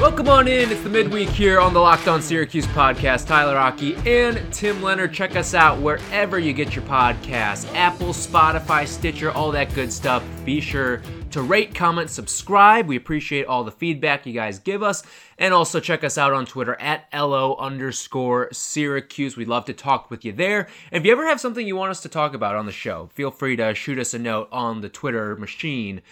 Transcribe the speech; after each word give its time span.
Welcome 0.00 0.28
on 0.28 0.46
in. 0.46 0.70
It's 0.70 0.84
the 0.84 0.88
midweek 0.88 1.28
here 1.28 1.58
on 1.58 1.74
the 1.74 1.80
Locked 1.80 2.06
On 2.06 2.22
Syracuse 2.22 2.68
podcast. 2.68 3.26
Tyler 3.26 3.56
Rocky 3.56 3.96
and 4.06 4.40
Tim 4.54 4.80
Leonard. 4.80 5.12
Check 5.12 5.34
us 5.34 5.54
out 5.54 5.80
wherever 5.80 6.38
you 6.38 6.52
get 6.52 6.76
your 6.76 6.84
podcasts 6.84 7.68
Apple, 7.74 8.10
Spotify, 8.10 8.86
Stitcher, 8.86 9.32
all 9.32 9.50
that 9.50 9.74
good 9.74 9.92
stuff. 9.92 10.22
Be 10.44 10.60
sure 10.60 11.02
to 11.32 11.42
rate, 11.42 11.74
comment, 11.74 12.10
subscribe. 12.10 12.86
We 12.86 12.94
appreciate 12.94 13.46
all 13.46 13.64
the 13.64 13.72
feedback 13.72 14.24
you 14.24 14.32
guys 14.32 14.60
give 14.60 14.84
us. 14.84 15.02
And 15.36 15.52
also 15.52 15.80
check 15.80 16.04
us 16.04 16.16
out 16.16 16.32
on 16.32 16.46
Twitter 16.46 16.76
at 16.80 17.08
LO 17.12 17.56
underscore 17.56 18.50
Syracuse. 18.52 19.36
We'd 19.36 19.48
love 19.48 19.64
to 19.64 19.72
talk 19.72 20.12
with 20.12 20.24
you 20.24 20.30
there. 20.30 20.68
If 20.92 21.04
you 21.04 21.10
ever 21.10 21.26
have 21.26 21.40
something 21.40 21.66
you 21.66 21.74
want 21.74 21.90
us 21.90 22.02
to 22.02 22.08
talk 22.08 22.34
about 22.34 22.54
on 22.54 22.66
the 22.66 22.72
show, 22.72 23.10
feel 23.14 23.32
free 23.32 23.56
to 23.56 23.74
shoot 23.74 23.98
us 23.98 24.14
a 24.14 24.18
note 24.20 24.48
on 24.52 24.80
the 24.80 24.88
Twitter 24.88 25.34
machine, 25.34 26.02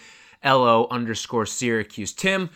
LO 0.43 0.87
underscore 0.91 1.45
Syracuse. 1.45 2.11
Tim, 2.13 2.49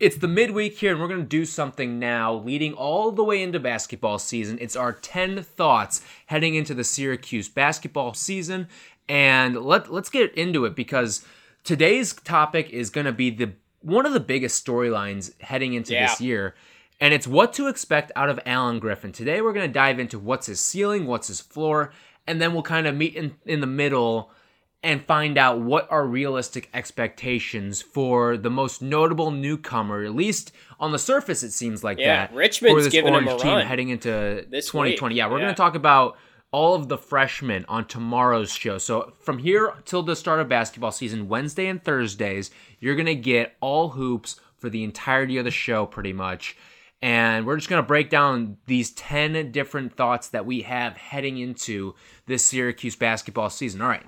it's 0.00 0.16
the 0.16 0.28
midweek 0.28 0.78
here, 0.78 0.92
and 0.92 1.00
we're 1.00 1.08
going 1.08 1.20
to 1.20 1.26
do 1.26 1.44
something 1.44 1.98
now 1.98 2.34
leading 2.34 2.72
all 2.72 3.12
the 3.12 3.24
way 3.24 3.42
into 3.42 3.60
basketball 3.60 4.18
season. 4.18 4.58
It's 4.60 4.76
our 4.76 4.92
10 4.92 5.42
thoughts 5.42 6.00
heading 6.26 6.54
into 6.54 6.72
the 6.72 6.84
Syracuse 6.84 7.48
basketball 7.48 8.14
season. 8.14 8.68
And 9.08 9.56
let, 9.56 9.92
let's 9.92 10.08
get 10.08 10.34
into 10.34 10.64
it 10.64 10.74
because 10.74 11.24
today's 11.62 12.14
topic 12.14 12.70
is 12.70 12.90
going 12.90 13.04
to 13.04 13.12
be 13.12 13.30
the 13.30 13.52
one 13.82 14.06
of 14.06 14.12
the 14.12 14.20
biggest 14.20 14.66
storylines 14.66 15.40
heading 15.40 15.74
into 15.74 15.92
yeah. 15.92 16.08
this 16.08 16.20
year. 16.20 16.54
And 17.00 17.12
it's 17.12 17.26
what 17.26 17.52
to 17.52 17.68
expect 17.68 18.10
out 18.16 18.30
of 18.30 18.40
Alan 18.46 18.80
Griffin. 18.80 19.12
Today, 19.12 19.42
we're 19.42 19.52
going 19.52 19.68
to 19.68 19.72
dive 19.72 20.00
into 20.00 20.18
what's 20.18 20.46
his 20.46 20.58
ceiling, 20.58 21.06
what's 21.06 21.28
his 21.28 21.40
floor, 21.40 21.92
and 22.26 22.40
then 22.40 22.52
we'll 22.52 22.62
kind 22.62 22.86
of 22.86 22.96
meet 22.96 23.14
in, 23.14 23.36
in 23.44 23.60
the 23.60 23.66
middle 23.66 24.30
and 24.86 25.04
find 25.04 25.36
out 25.36 25.58
what 25.58 25.90
are 25.90 26.06
realistic 26.06 26.70
expectations 26.72 27.82
for 27.82 28.36
the 28.36 28.48
most 28.48 28.80
notable 28.80 29.32
newcomer. 29.32 30.04
At 30.04 30.14
least 30.14 30.52
on 30.78 30.92
the 30.92 30.98
surface, 30.98 31.42
it 31.42 31.50
seems 31.50 31.82
like 31.82 31.98
yeah, 31.98 32.28
that. 32.28 32.34
Richmond's 32.34 32.78
for 32.78 32.84
this 32.84 32.92
giving 32.92 33.12
Orange 33.12 33.42
team 33.42 33.54
run 33.56 33.66
heading 33.66 33.88
into 33.88 34.46
this 34.48 34.66
2020. 34.66 35.12
Week. 35.12 35.18
Yeah, 35.18 35.26
we're 35.26 35.38
yeah. 35.38 35.46
going 35.46 35.54
to 35.54 35.58
talk 35.58 35.74
about 35.74 36.16
all 36.52 36.76
of 36.76 36.88
the 36.88 36.96
freshmen 36.96 37.64
on 37.68 37.86
tomorrow's 37.86 38.52
show. 38.52 38.78
So 38.78 39.12
from 39.18 39.38
here 39.38 39.74
till 39.86 40.04
the 40.04 40.14
start 40.14 40.38
of 40.38 40.48
basketball 40.48 40.92
season, 40.92 41.26
Wednesday 41.26 41.66
and 41.66 41.82
Thursdays, 41.82 42.52
you're 42.78 42.94
going 42.94 43.06
to 43.06 43.16
get 43.16 43.56
all 43.60 43.88
hoops 43.88 44.40
for 44.56 44.70
the 44.70 44.84
entirety 44.84 45.36
of 45.36 45.44
the 45.44 45.50
show, 45.50 45.84
pretty 45.84 46.12
much. 46.12 46.56
And 47.02 47.44
we're 47.44 47.56
just 47.56 47.68
going 47.68 47.82
to 47.82 47.86
break 47.86 48.08
down 48.08 48.58
these 48.66 48.92
10 48.92 49.50
different 49.50 49.96
thoughts 49.96 50.28
that 50.28 50.46
we 50.46 50.62
have 50.62 50.96
heading 50.96 51.38
into 51.38 51.96
this 52.26 52.46
Syracuse 52.46 52.94
basketball 52.94 53.50
season. 53.50 53.82
All 53.82 53.88
right. 53.88 54.04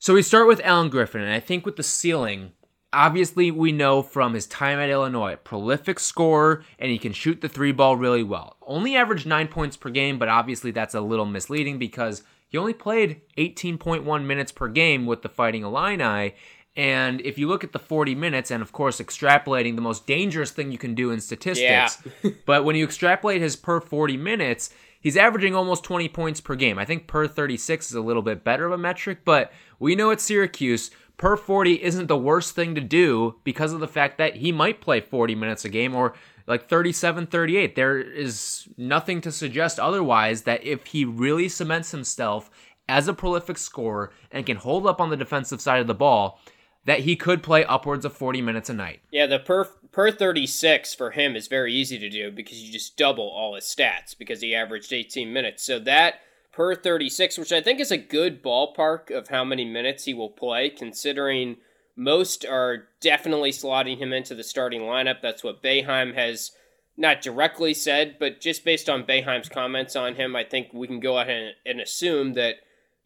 So 0.00 0.14
we 0.14 0.22
start 0.22 0.46
with 0.46 0.60
Alan 0.62 0.90
Griffin, 0.90 1.22
and 1.22 1.32
I 1.32 1.40
think 1.40 1.66
with 1.66 1.74
the 1.74 1.82
ceiling, 1.82 2.52
obviously 2.92 3.50
we 3.50 3.72
know 3.72 4.00
from 4.00 4.34
his 4.34 4.46
time 4.46 4.78
at 4.78 4.90
Illinois, 4.90 5.34
prolific 5.42 5.98
scorer, 5.98 6.62
and 6.78 6.88
he 6.88 6.98
can 6.98 7.12
shoot 7.12 7.40
the 7.40 7.48
three 7.48 7.72
ball 7.72 7.96
really 7.96 8.22
well. 8.22 8.58
Only 8.62 8.94
averaged 8.94 9.26
nine 9.26 9.48
points 9.48 9.76
per 9.76 9.90
game, 9.90 10.16
but 10.16 10.28
obviously 10.28 10.70
that's 10.70 10.94
a 10.94 11.00
little 11.00 11.26
misleading 11.26 11.80
because 11.80 12.22
he 12.48 12.56
only 12.56 12.74
played 12.74 13.22
18.1 13.38 14.24
minutes 14.24 14.52
per 14.52 14.68
game 14.68 15.04
with 15.04 15.22
the 15.22 15.28
Fighting 15.28 15.64
Illini. 15.64 16.36
And 16.78 17.20
if 17.22 17.38
you 17.38 17.48
look 17.48 17.64
at 17.64 17.72
the 17.72 17.80
40 17.80 18.14
minutes, 18.14 18.52
and 18.52 18.62
of 18.62 18.70
course 18.70 19.00
extrapolating 19.00 19.74
the 19.74 19.82
most 19.82 20.06
dangerous 20.06 20.52
thing 20.52 20.70
you 20.70 20.78
can 20.78 20.94
do 20.94 21.10
in 21.10 21.20
statistics, 21.20 21.98
yeah. 22.22 22.30
but 22.46 22.64
when 22.64 22.76
you 22.76 22.84
extrapolate 22.84 23.42
his 23.42 23.56
per 23.56 23.80
40 23.80 24.16
minutes, 24.16 24.70
he's 25.00 25.16
averaging 25.16 25.56
almost 25.56 25.82
20 25.82 26.08
points 26.10 26.40
per 26.40 26.54
game. 26.54 26.78
I 26.78 26.84
think 26.84 27.08
per 27.08 27.26
36 27.26 27.88
is 27.90 27.96
a 27.96 28.00
little 28.00 28.22
bit 28.22 28.44
better 28.44 28.64
of 28.64 28.70
a 28.70 28.78
metric, 28.78 29.22
but 29.24 29.52
we 29.80 29.96
know 29.96 30.12
at 30.12 30.20
Syracuse, 30.20 30.92
per 31.16 31.36
40 31.36 31.82
isn't 31.82 32.06
the 32.06 32.16
worst 32.16 32.54
thing 32.54 32.76
to 32.76 32.80
do 32.80 33.34
because 33.42 33.72
of 33.72 33.80
the 33.80 33.88
fact 33.88 34.16
that 34.18 34.36
he 34.36 34.52
might 34.52 34.80
play 34.80 35.00
40 35.00 35.34
minutes 35.34 35.64
a 35.64 35.68
game 35.68 35.96
or 35.96 36.14
like 36.46 36.68
37 36.68 37.26
38. 37.26 37.74
There 37.74 37.98
is 37.98 38.68
nothing 38.76 39.20
to 39.22 39.32
suggest 39.32 39.80
otherwise 39.80 40.42
that 40.42 40.62
if 40.62 40.86
he 40.86 41.04
really 41.04 41.48
cements 41.48 41.90
himself 41.90 42.52
as 42.88 43.08
a 43.08 43.12
prolific 43.12 43.58
scorer 43.58 44.12
and 44.30 44.46
can 44.46 44.58
hold 44.58 44.86
up 44.86 45.00
on 45.00 45.10
the 45.10 45.16
defensive 45.16 45.60
side 45.60 45.80
of 45.80 45.88
the 45.88 45.94
ball, 45.94 46.40
that 46.88 47.00
he 47.00 47.16
could 47.16 47.42
play 47.42 47.66
upwards 47.66 48.06
of 48.06 48.14
40 48.14 48.40
minutes 48.40 48.70
a 48.70 48.72
night. 48.72 49.00
Yeah, 49.10 49.26
the 49.26 49.38
per 49.38 49.64
per 49.92 50.10
36 50.10 50.94
for 50.94 51.10
him 51.10 51.36
is 51.36 51.46
very 51.46 51.74
easy 51.74 51.98
to 51.98 52.08
do 52.08 52.30
because 52.30 52.62
you 52.62 52.72
just 52.72 52.96
double 52.96 53.28
all 53.28 53.56
his 53.56 53.64
stats 53.64 54.16
because 54.18 54.40
he 54.40 54.54
averaged 54.54 54.90
18 54.90 55.30
minutes. 55.30 55.62
So 55.62 55.78
that 55.80 56.14
per 56.50 56.74
36, 56.74 57.36
which 57.36 57.52
I 57.52 57.60
think 57.60 57.78
is 57.78 57.90
a 57.90 57.98
good 57.98 58.42
ballpark 58.42 59.10
of 59.10 59.28
how 59.28 59.44
many 59.44 59.66
minutes 59.66 60.06
he 60.06 60.14
will 60.14 60.30
play, 60.30 60.70
considering 60.70 61.58
most 61.94 62.46
are 62.46 62.88
definitely 63.02 63.50
slotting 63.50 63.98
him 63.98 64.14
into 64.14 64.34
the 64.34 64.42
starting 64.42 64.80
lineup. 64.80 65.20
That's 65.20 65.44
what 65.44 65.62
Boeheim 65.62 66.14
has 66.14 66.52
not 66.96 67.20
directly 67.20 67.74
said, 67.74 68.16
but 68.18 68.40
just 68.40 68.64
based 68.64 68.88
on 68.88 69.04
Boeheim's 69.04 69.50
comments 69.50 69.94
on 69.94 70.14
him, 70.14 70.34
I 70.34 70.44
think 70.44 70.68
we 70.72 70.86
can 70.86 71.00
go 71.00 71.18
ahead 71.18 71.52
and 71.66 71.82
assume 71.82 72.32
that 72.32 72.54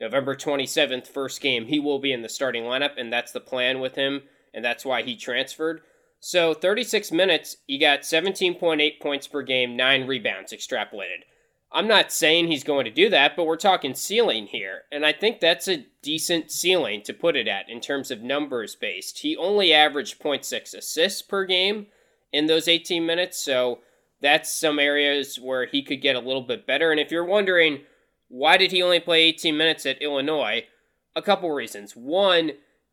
November 0.02 0.34
27th, 0.34 1.06
first 1.06 1.40
game, 1.40 1.66
he 1.66 1.78
will 1.78 2.00
be 2.00 2.12
in 2.12 2.22
the 2.22 2.28
starting 2.28 2.64
lineup, 2.64 2.98
and 2.98 3.12
that's 3.12 3.30
the 3.30 3.40
plan 3.40 3.78
with 3.78 3.94
him, 3.94 4.22
and 4.52 4.64
that's 4.64 4.84
why 4.84 5.02
he 5.02 5.14
transferred. 5.16 5.80
So 6.18 6.54
36 6.54 7.12
minutes, 7.12 7.58
he 7.68 7.78
got 7.78 8.00
17.8 8.00 9.00
points 9.00 9.28
per 9.28 9.42
game, 9.42 9.76
9 9.76 10.08
rebounds 10.08 10.52
extrapolated. 10.52 11.22
I'm 11.70 11.86
not 11.86 12.10
saying 12.10 12.48
he's 12.48 12.64
going 12.64 12.84
to 12.84 12.90
do 12.90 13.08
that, 13.10 13.36
but 13.36 13.46
we're 13.46 13.56
talking 13.56 13.94
ceiling 13.94 14.48
here. 14.48 14.82
And 14.90 15.06
I 15.06 15.12
think 15.12 15.38
that's 15.38 15.68
a 15.68 15.86
decent 16.02 16.50
ceiling 16.50 17.02
to 17.04 17.14
put 17.14 17.36
it 17.36 17.46
at 17.46 17.70
in 17.70 17.80
terms 17.80 18.10
of 18.10 18.22
numbers 18.22 18.74
based. 18.74 19.20
He 19.20 19.36
only 19.36 19.72
averaged 19.72 20.20
0.6 20.20 20.76
assists 20.76 21.22
per 21.22 21.44
game 21.44 21.86
in 22.32 22.46
those 22.46 22.66
18 22.66 23.06
minutes, 23.06 23.42
so 23.42 23.78
that's 24.20 24.52
some 24.52 24.80
areas 24.80 25.38
where 25.40 25.66
he 25.66 25.82
could 25.82 26.02
get 26.02 26.16
a 26.16 26.20
little 26.20 26.42
bit 26.42 26.66
better. 26.66 26.90
And 26.90 27.00
if 27.00 27.12
you're 27.12 27.24
wondering, 27.24 27.82
why 28.32 28.56
did 28.56 28.72
he 28.72 28.82
only 28.82 28.98
play 28.98 29.24
18 29.24 29.54
minutes 29.58 29.84
at 29.84 30.00
Illinois? 30.00 30.64
A 31.14 31.20
couple 31.20 31.50
reasons. 31.50 31.92
One, 31.92 32.52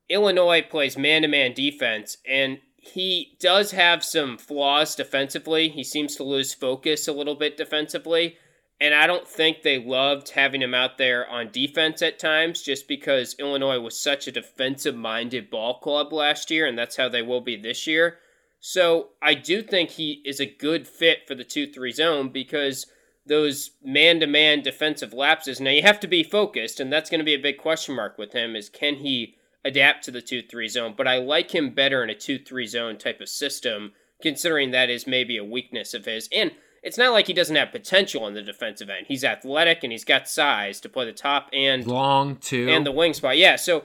Illinois 0.09 0.61
plays 0.61 0.97
man 0.97 1.21
to 1.21 1.29
man 1.29 1.53
defense, 1.53 2.17
and 2.27 2.59
he 2.75 3.37
does 3.39 3.71
have 3.71 4.03
some 4.03 4.37
flaws 4.37 4.95
defensively. 4.95 5.69
He 5.69 5.83
seems 5.83 6.17
to 6.17 6.23
lose 6.23 6.53
focus 6.53 7.07
a 7.07 7.13
little 7.13 7.35
bit 7.35 7.55
defensively. 7.55 8.35
And 8.81 8.93
I 8.93 9.07
don't 9.07 9.27
think 9.27 9.61
they 9.61 9.81
loved 9.81 10.31
having 10.31 10.61
him 10.61 10.73
out 10.73 10.97
there 10.97 11.25
on 11.29 11.51
defense 11.51 12.01
at 12.01 12.19
times 12.19 12.61
just 12.61 12.89
because 12.89 13.35
Illinois 13.39 13.79
was 13.79 13.97
such 13.97 14.27
a 14.27 14.33
defensive 14.33 14.95
minded 14.95 15.49
ball 15.49 15.79
club 15.79 16.11
last 16.11 16.51
year, 16.51 16.67
and 16.67 16.77
that's 16.77 16.97
how 16.97 17.07
they 17.07 17.21
will 17.21 17.41
be 17.41 17.55
this 17.55 17.87
year. 17.87 18.17
So 18.59 19.11
I 19.21 19.35
do 19.35 19.61
think 19.61 19.91
he 19.91 20.21
is 20.25 20.41
a 20.41 20.45
good 20.45 20.85
fit 20.85 21.19
for 21.25 21.33
the 21.33 21.45
2 21.45 21.71
3 21.71 21.91
zone 21.93 22.29
because 22.29 22.85
those 23.29 23.71
man 23.83 24.19
to 24.19 24.27
man 24.27 24.61
defensive 24.61 25.13
lapses. 25.13 25.61
Now 25.61 25.71
you 25.71 25.83
have 25.83 25.99
to 26.01 26.07
be 26.07 26.23
focused, 26.23 26.79
and 26.79 26.91
that's 26.91 27.09
going 27.09 27.19
to 27.19 27.25
be 27.25 27.35
a 27.35 27.39
big 27.39 27.57
question 27.57 27.95
mark 27.95 28.17
with 28.17 28.33
him 28.33 28.55
is 28.55 28.69
can 28.69 28.95
he 28.95 29.35
adapt 29.63 30.03
to 30.05 30.11
the 30.11 30.21
2 30.21 30.41
3 30.41 30.67
zone? 30.67 30.93
But 30.97 31.07
I 31.07 31.17
like 31.17 31.51
him 31.51 31.69
better 31.69 32.03
in 32.03 32.09
a 32.09 32.15
2 32.15 32.39
3 32.39 32.67
zone 32.67 32.97
type 32.97 33.21
of 33.21 33.29
system, 33.29 33.93
considering 34.21 34.71
that 34.71 34.89
is 34.89 35.07
maybe 35.07 35.37
a 35.37 35.43
weakness 35.43 35.93
of 35.93 36.05
his. 36.05 36.27
And 36.33 36.51
it's 36.83 36.97
not 36.97 37.11
like 37.11 37.27
he 37.27 37.33
doesn't 37.33 37.55
have 37.55 37.71
potential 37.71 38.23
on 38.23 38.33
the 38.33 38.41
defensive 38.41 38.89
end. 38.89 39.05
He's 39.07 39.23
athletic 39.23 39.83
and 39.83 39.91
he's 39.91 40.05
got 40.05 40.27
size 40.27 40.79
to 40.81 40.89
play 40.89 41.05
the 41.05 41.13
top 41.13 41.49
and 41.53 41.85
long 41.85 42.37
too 42.37 42.67
and 42.69 42.85
the 42.85 42.91
wing 42.91 43.13
spot. 43.13 43.37
Yeah, 43.37 43.55
so 43.55 43.83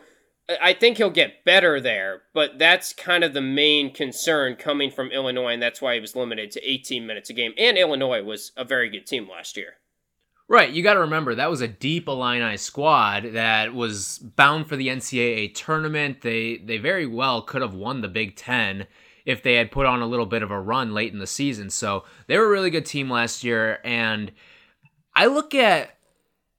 I 0.60 0.75
think 0.75 0.99
he'll 0.99 1.10
get 1.10 1.44
better 1.44 1.81
there, 1.81 2.22
but 2.34 2.59
that's 2.59 2.93
kind 2.93 3.25
of 3.25 3.32
the 3.32 3.41
main 3.41 3.93
concern 3.93 4.56
coming 4.56 4.91
from 4.91 5.10
Illinois, 5.10 5.55
and 5.55 5.62
that's 5.62 5.81
why 5.81 5.94
he 5.94 6.00
was 6.00 6.15
limited 6.15 6.50
to 6.50 6.71
18 6.71 7.06
minutes 7.06 7.31
a 7.31 7.32
game. 7.32 7.53
And 7.56 7.78
Illinois 7.78 8.22
was 8.22 8.53
a 8.56 8.64
very 8.64 8.91
good 8.91 9.06
team 9.06 9.29
last 9.29 9.56
year. 9.56 9.75
Right, 10.46 10.70
you 10.70 10.82
got 10.82 10.94
to 10.94 11.00
remember 11.00 11.35
that 11.35 11.49
was 11.49 11.62
a 11.62 11.69
deep 11.69 12.06
Illini 12.06 12.58
squad 12.58 13.32
that 13.32 13.73
was 13.73 14.19
bound 14.19 14.69
for 14.69 14.76
the 14.76 14.88
NCAA 14.88 15.55
tournament. 15.55 16.20
They 16.20 16.58
they 16.58 16.76
very 16.76 17.06
well 17.06 17.40
could 17.40 17.62
have 17.62 17.73
won 17.73 18.02
the 18.02 18.08
Big 18.08 18.37
Ten 18.37 18.87
if 19.25 19.43
they 19.43 19.55
had 19.55 19.70
put 19.70 19.87
on 19.87 20.02
a 20.02 20.06
little 20.06 20.26
bit 20.26 20.43
of 20.43 20.50
a 20.50 20.61
run 20.61 20.93
late 20.93 21.14
in 21.14 21.19
the 21.19 21.26
season. 21.26 21.70
So 21.70 22.05
they 22.26 22.37
were 22.37 22.44
a 22.44 22.50
really 22.50 22.69
good 22.69 22.85
team 22.85 23.08
last 23.08 23.43
year. 23.43 23.79
And 23.85 24.32
I 25.17 25.26
look 25.26 25.55
at 25.55 25.94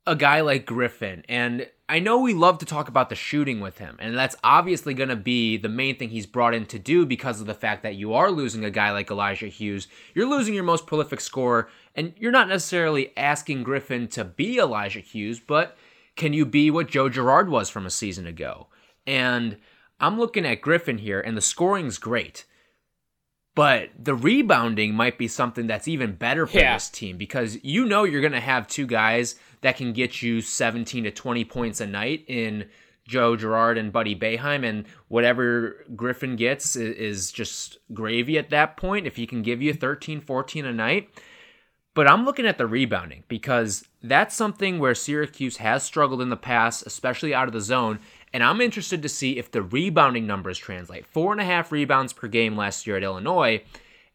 a 0.08 0.16
guy 0.16 0.42
like 0.42 0.66
Griffin, 0.66 1.24
and 1.28 1.68
I 1.88 2.00
know 2.00 2.20
we 2.20 2.34
love 2.34 2.58
to 2.60 2.66
talk 2.66 2.88
about 2.88 3.10
the 3.10 3.16
shooting 3.16 3.60
with 3.60 3.78
him, 3.78 3.98
and 4.00 4.18
that's 4.18 4.36
obviously 4.44 4.94
going 4.94 5.10
to 5.10 5.16
be 5.16 5.58
the 5.58 5.70
main 5.70 5.98
thing 5.98 6.10
he's 6.10 6.26
brought 6.26 6.54
in 6.54 6.66
to 6.68 6.80
do 6.80 7.06
because 7.06 7.42
of 7.42 7.48
the 7.48 7.54
fact 7.54 7.84
that 7.84 7.96
you 7.96 8.14
are 8.14 8.32
losing 8.32 8.66
a 8.66 8.72
guy 8.72 8.92
like 8.92 9.12
Elijah 9.12 9.48
Hughes. 9.48 9.88
You're 10.14 10.30
losing 10.30 10.54
your 10.54 10.64
most 10.64 10.88
prolific 10.88 11.22
scorer, 11.22 11.70
and 11.96 12.14
you're 12.18 12.32
not 12.32 12.50
necessarily 12.50 13.16
asking 13.18 13.64
Griffin 13.64 14.08
to 14.10 14.24
be 14.24 14.58
Elijah 14.58 15.00
Hughes, 15.00 15.40
but 15.40 15.78
can 16.16 16.34
you 16.34 16.46
be 16.46 16.72
what 16.72 16.90
Joe 16.90 17.10
Girard 17.10 17.50
was 17.50 17.70
from 17.70 17.86
a 17.86 17.92
season 17.92 18.26
ago? 18.26 18.68
And 19.06 19.58
I'm 20.00 20.20
looking 20.20 20.46
at 20.46 20.62
Griffin 20.62 20.98
here, 20.98 21.22
and 21.22 21.38
the 21.38 21.42
scoring's 21.42 21.98
great. 21.98 22.46
But 23.56 23.92
the 23.98 24.14
rebounding 24.16 24.94
might 24.96 25.18
be 25.18 25.30
something 25.30 25.66
that's 25.66 25.88
even 25.88 26.14
better 26.16 26.46
for 26.46 26.58
Yeah. 26.60 26.74
this 26.74 26.90
team 26.90 27.18
because 27.18 27.58
you 27.64 27.86
know 27.86 28.04
you're 28.04 28.22
going 28.22 28.34
to 28.34 28.40
have 28.42 28.68
two 28.68 28.86
guys 28.86 29.36
that 29.62 29.78
can 29.78 29.94
get 29.94 30.22
you 30.22 30.42
17 30.42 31.06
to 31.06 31.12
20 31.12 31.46
points 31.46 31.80
a 31.80 31.88
night 31.88 32.26
in 32.28 32.66
Joe 33.08 33.36
Girard 33.36 33.78
and 33.78 33.94
Buddy 33.94 34.16
Boeheim, 34.16 34.66
and 34.68 34.84
whatever 35.10 35.86
Griffin 35.96 36.36
gets 36.36 36.76
is 36.76 37.32
just 37.32 37.78
gravy 37.94 38.38
at 38.38 38.50
that 38.50 38.78
point 38.78 39.06
if 39.08 39.16
he 39.16 39.26
can 39.28 39.42
give 39.42 39.62
you 39.62 39.74
13, 39.74 40.20
14 40.22 40.66
a 40.66 40.74
night. 40.74 41.10
But 41.94 42.10
I'm 42.10 42.26
looking 42.26 42.46
at 42.48 42.58
the 42.58 42.68
rebounding 42.68 43.24
because 43.30 43.86
that's 44.04 44.36
something 44.36 44.80
where 44.80 44.96
Syracuse 44.96 45.58
has 45.58 45.84
struggled 45.84 46.22
in 46.22 46.30
the 46.30 46.36
past, 46.36 46.86
especially 46.86 47.34
out 47.34 47.48
of 47.48 47.54
the 47.54 47.62
zone. 47.62 48.00
And 48.36 48.44
I'm 48.44 48.60
interested 48.60 49.02
to 49.02 49.08
see 49.08 49.38
if 49.38 49.50
the 49.50 49.62
rebounding 49.62 50.28
numbers 50.28 50.58
translate. 50.58 51.08
Four 51.08 51.32
and 51.32 51.40
a 51.40 51.46
half 51.46 51.72
rebounds 51.72 52.12
per 52.12 52.28
game 52.28 52.58
last 52.58 52.86
year 52.86 52.98
at 52.98 53.04
Illinois. 53.04 53.64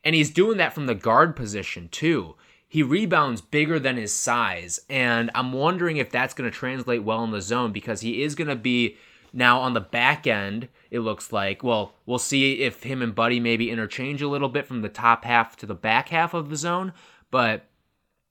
And 0.05 0.15
he's 0.15 0.29
doing 0.29 0.59
that 0.59 0.75
from 0.75 0.85
the 0.85 0.95
guard 0.95 1.35
position 1.35 1.89
too. 1.89 2.35
He 2.69 2.83
rebounds 2.83 3.41
bigger 3.41 3.79
than 3.79 3.97
his 3.97 4.13
size. 4.13 4.79
And 4.91 5.31
I'm 5.35 5.55
wondering 5.55 5.97
if 5.97 6.11
that's 6.11 6.35
going 6.35 6.51
to 6.51 6.55
translate 6.55 7.03
well 7.03 7.25
in 7.25 7.31
the 7.31 7.41
zone 7.41 7.73
because 7.73 8.03
he 8.03 8.23
is 8.23 8.35
going 8.35 8.49
to 8.49 8.57
be 8.57 8.99
now 9.33 9.59
on 9.59 9.73
the 9.73 9.81
back 9.81 10.27
end. 10.27 10.69
It 10.91 11.01
looks 11.01 11.33
like. 11.33 11.65
Well, 11.65 11.95
we'll 12.05 12.19
see 12.19 12.61
if 12.61 12.83
him 12.83 13.01
and 13.01 13.15
Buddy 13.15 13.41
maybe 13.41 13.71
interchange 13.71 14.21
a 14.21 14.29
little 14.29 14.51
bit 14.51 14.67
from 14.67 14.83
the 14.83 14.91
top 14.91 15.25
half 15.25 15.57
to 15.57 15.65
the 15.65 15.75
back 15.75 16.11
half 16.11 16.35
of 16.35 16.51
the 16.51 16.57
zone. 16.57 16.93
But 17.31 17.65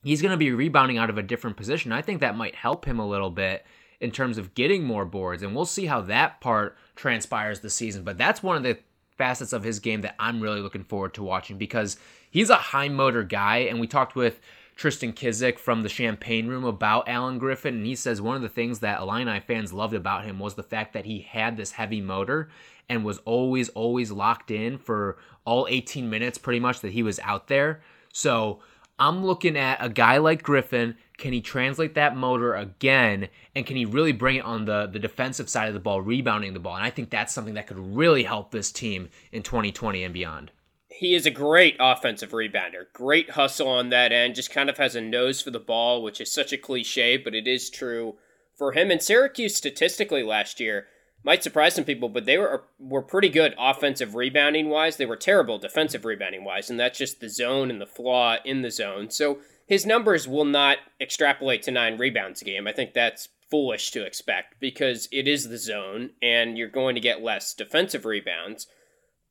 he's 0.03 0.21
going 0.21 0.33
to 0.33 0.37
be 0.37 0.51
rebounding 0.51 0.99
out 0.99 1.09
of 1.09 1.17
a 1.17 1.23
different 1.23 1.57
position. 1.57 1.91
I 1.91 2.03
think 2.03 2.21
that 2.21 2.37
might 2.37 2.53
help 2.53 2.85
him 2.85 2.99
a 2.99 3.09
little 3.09 3.31
bit 3.31 3.65
in 4.01 4.11
terms 4.11 4.37
of 4.37 4.53
getting 4.53 4.83
more 4.83 5.05
boards, 5.05 5.43
and 5.43 5.55
we'll 5.55 5.65
see 5.65 5.85
how 5.85 6.01
that 6.01 6.39
part 6.41 6.77
transpires 6.95 7.59
this 7.59 7.75
season. 7.75 8.03
But 8.03 8.17
that's 8.17 8.41
one 8.41 8.55
of 8.55 8.63
the 8.63 8.79
facets 9.17 9.51
of 9.51 9.63
his 9.63 9.79
game 9.79 10.01
that 10.01 10.15
I'm 10.17 10.39
really 10.39 10.61
looking 10.61 10.85
forward 10.85 11.13
to 11.15 11.23
watching 11.23 11.57
because 11.57 11.97
he's 12.31 12.49
a 12.49 12.55
high 12.55 12.87
motor 12.87 13.23
guy, 13.23 13.57
and 13.57 13.79
we 13.79 13.87
talked 13.87 14.15
with 14.15 14.39
Tristan 14.79 15.11
Kizik 15.11 15.59
from 15.59 15.83
the 15.83 15.89
Champaign 15.89 16.47
Room 16.47 16.63
about 16.63 17.09
Alan 17.09 17.37
Griffin, 17.37 17.75
and 17.75 17.85
he 17.85 17.95
says 17.95 18.21
one 18.21 18.37
of 18.37 18.41
the 18.41 18.47
things 18.47 18.79
that 18.79 19.01
Illini 19.01 19.41
fans 19.41 19.73
loved 19.73 19.93
about 19.93 20.23
him 20.23 20.39
was 20.39 20.55
the 20.55 20.63
fact 20.63 20.93
that 20.93 21.03
he 21.03 21.19
had 21.19 21.57
this 21.57 21.73
heavy 21.73 21.99
motor 21.99 22.49
and 22.87 23.03
was 23.03 23.17
always, 23.19 23.67
always 23.69 24.09
locked 24.09 24.51
in 24.51 24.77
for 24.77 25.17
all 25.43 25.67
18 25.69 26.09
minutes 26.09 26.37
pretty 26.37 26.61
much 26.61 26.79
that 26.79 26.93
he 26.93 27.03
was 27.03 27.19
out 27.19 27.49
there. 27.49 27.81
So 28.13 28.59
I'm 28.99 29.25
looking 29.25 29.57
at 29.57 29.83
a 29.83 29.89
guy 29.89 30.17
like 30.17 30.43
Griffin. 30.43 30.97
Can 31.17 31.31
he 31.31 31.41
translate 31.41 31.95
that 31.95 32.15
motor 32.15 32.53
again? 32.53 33.29
And 33.55 33.65
can 33.65 33.77
he 33.77 33.85
really 33.85 34.11
bring 34.11 34.35
it 34.35 34.45
on 34.45 34.65
the, 34.65 34.87
the 34.87 34.99
defensive 34.99 35.49
side 35.49 35.69
of 35.69 35.73
the 35.73 35.79
ball, 35.79 36.01
rebounding 36.01 36.53
the 36.53 36.59
ball? 36.59 36.75
And 36.75 36.83
I 36.83 36.89
think 36.89 37.09
that's 37.09 37.33
something 37.33 37.53
that 37.53 37.67
could 37.67 37.79
really 37.79 38.23
help 38.23 38.51
this 38.51 38.71
team 38.71 39.09
in 39.31 39.41
2020 39.41 40.03
and 40.03 40.13
beyond. 40.13 40.51
He 40.89 41.15
is 41.15 41.25
a 41.25 41.31
great 41.31 41.77
offensive 41.79 42.31
rebounder. 42.31 42.83
Great 42.93 43.31
hustle 43.31 43.69
on 43.69 43.89
that 43.89 44.11
end. 44.11 44.35
Just 44.35 44.51
kind 44.51 44.69
of 44.69 44.77
has 44.77 44.95
a 44.95 45.01
nose 45.01 45.41
for 45.41 45.49
the 45.49 45.59
ball, 45.59 46.03
which 46.03 46.19
is 46.19 46.31
such 46.31 46.51
a 46.51 46.57
cliche, 46.57 47.15
but 47.15 47.33
it 47.33 47.47
is 47.47 47.69
true 47.69 48.17
for 48.57 48.73
him. 48.73 48.91
And 48.91 49.01
Syracuse 49.01 49.55
statistically 49.55 50.23
last 50.23 50.59
year 50.59 50.87
might 51.23 51.43
surprise 51.43 51.75
some 51.75 51.83
people, 51.83 52.09
but 52.09 52.25
they 52.25 52.37
were 52.37 52.63
were 52.79 53.01
pretty 53.01 53.29
good 53.29 53.53
offensive 53.59 54.15
rebounding 54.15 54.69
wise. 54.69 54.97
They 54.97 55.05
were 55.05 55.17
terrible 55.17 55.57
defensive 55.57 56.05
rebounding 56.05 56.43
wise, 56.43 56.69
and 56.69 56.79
that's 56.79 56.97
just 56.97 57.19
the 57.19 57.29
zone 57.29 57.69
and 57.69 57.81
the 57.81 57.85
flaw 57.85 58.37
in 58.45 58.61
the 58.61 58.71
zone. 58.71 59.09
So 59.09 59.39
his 59.67 59.85
numbers 59.85 60.27
will 60.27 60.45
not 60.45 60.77
extrapolate 60.99 61.61
to 61.63 61.71
nine 61.71 61.97
rebounds 61.97 62.41
a 62.41 62.45
game. 62.45 62.67
I 62.67 62.71
think 62.71 62.93
that's 62.93 63.29
foolish 63.51 63.91
to 63.91 64.05
expect 64.05 64.59
because 64.59 65.07
it 65.11 65.27
is 65.27 65.49
the 65.49 65.57
zone, 65.57 66.11
and 66.21 66.57
you're 66.57 66.69
going 66.69 66.95
to 66.95 67.01
get 67.01 67.21
less 67.21 67.53
defensive 67.53 68.05
rebounds. 68.05 68.67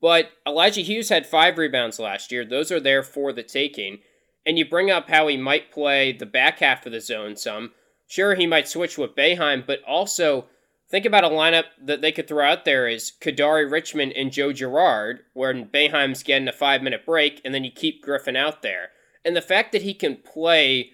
But 0.01 0.31
Elijah 0.47 0.81
Hughes 0.81 1.09
had 1.09 1.25
five 1.25 1.57
rebounds 1.57 1.99
last 1.99 2.31
year. 2.31 2.45
Those 2.45 2.71
are 2.71 2.79
there 2.79 3.03
for 3.03 3.33
the 3.33 3.43
taking. 3.43 3.99
And 4.45 4.57
you 4.57 4.67
bring 4.67 4.89
up 4.89 5.09
how 5.09 5.27
he 5.27 5.37
might 5.37 5.71
play 5.71 6.13
the 6.13 6.25
back 6.25 6.59
half 6.59 6.85
of 6.85 6.91
the 6.91 7.01
zone 7.01 7.35
some. 7.35 7.71
Sure, 8.07 8.35
he 8.35 8.47
might 8.47 8.67
switch 8.67 8.97
with 8.97 9.15
Boeheim, 9.15 9.67
but 9.67 9.83
also 9.83 10.45
think 10.89 11.05
about 11.05 11.23
a 11.23 11.29
lineup 11.29 11.65
that 11.81 12.01
they 12.01 12.11
could 12.11 12.27
throw 12.27 12.45
out 12.49 12.65
there 12.65 12.87
is 12.87 13.11
Kadary 13.21 13.69
Richmond 13.69 14.13
and 14.13 14.31
Joe 14.31 14.51
Girard, 14.53 15.21
where 15.33 15.53
Boeheim's 15.53 16.23
getting 16.23 16.47
a 16.47 16.53
five 16.53 16.81
minute 16.81 17.05
break, 17.05 17.41
and 17.45 17.53
then 17.53 17.63
you 17.63 17.71
keep 17.71 18.01
Griffin 18.01 18.35
out 18.35 18.61
there. 18.61 18.89
And 19.23 19.35
the 19.35 19.41
fact 19.41 19.71
that 19.73 19.81
he 19.83 19.93
can 19.93 20.15
play 20.17 20.91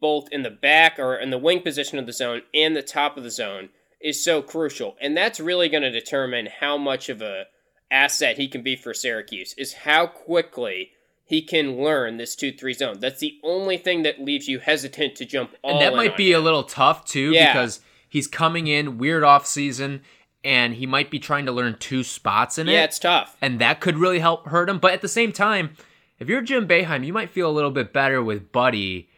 both 0.00 0.28
in 0.32 0.42
the 0.42 0.50
back 0.50 0.98
or 0.98 1.14
in 1.16 1.30
the 1.30 1.38
wing 1.38 1.60
position 1.60 1.98
of 1.98 2.06
the 2.06 2.12
zone 2.12 2.42
and 2.52 2.74
the 2.76 2.82
top 2.82 3.16
of 3.16 3.22
the 3.22 3.30
zone 3.30 3.68
is 4.00 4.22
so 4.22 4.42
crucial. 4.42 4.96
And 5.00 5.16
that's 5.16 5.38
really 5.38 5.68
going 5.68 5.84
to 5.84 5.90
determine 5.90 6.48
how 6.60 6.76
much 6.76 7.08
of 7.08 7.22
a 7.22 7.44
asset 7.90 8.36
he 8.36 8.48
can 8.48 8.62
be 8.62 8.74
for 8.74 8.92
Syracuse 8.94 9.54
is 9.56 9.72
how 9.74 10.06
quickly 10.06 10.90
he 11.24 11.40
can 11.40 11.76
learn 11.82 12.16
this 12.16 12.34
2-3 12.34 12.74
zone. 12.76 12.96
That's 13.00 13.20
the 13.20 13.38
only 13.44 13.76
thing 13.76 14.02
that 14.02 14.20
leaves 14.20 14.48
you 14.48 14.58
hesitant 14.58 15.14
to 15.16 15.24
jump 15.24 15.54
And 15.62 15.80
that 15.80 15.94
might 15.94 16.16
be 16.16 16.32
him. 16.32 16.40
a 16.40 16.42
little 16.42 16.64
tough 16.64 17.04
too 17.06 17.30
Yeah. 17.30 17.52
because 17.52 17.80
he's 18.12 18.26
coming 18.26 18.66
in 18.66 18.98
weird 18.98 19.24
off 19.24 19.46
season 19.46 20.02
and 20.44 20.74
he 20.74 20.86
might 20.86 21.10
be 21.10 21.18
trying 21.18 21.46
to 21.46 21.52
learn 21.52 21.74
two 21.78 22.04
spots 22.04 22.58
in 22.58 22.68
it. 22.68 22.72
Yeah, 22.72 22.84
it's 22.84 22.98
tough. 22.98 23.38
and 23.40 23.58
that 23.60 23.80
could 23.80 23.96
really 23.96 24.18
help 24.18 24.46
hurt 24.48 24.68
him. 24.68 24.78
But 24.78 24.92
at 24.92 25.00
the 25.00 25.08
same 25.08 25.32
time, 25.32 25.70
if 26.18 26.28
you're 26.28 26.42
Jim 26.42 26.68
Boeheim, 26.68 27.06
you 27.06 27.12
might 27.14 27.30
feel 27.30 27.48
a 27.48 27.52
little 27.52 27.70
bit 27.70 27.90
better 27.94 28.22
with 28.22 28.52
Buddy 28.52 29.08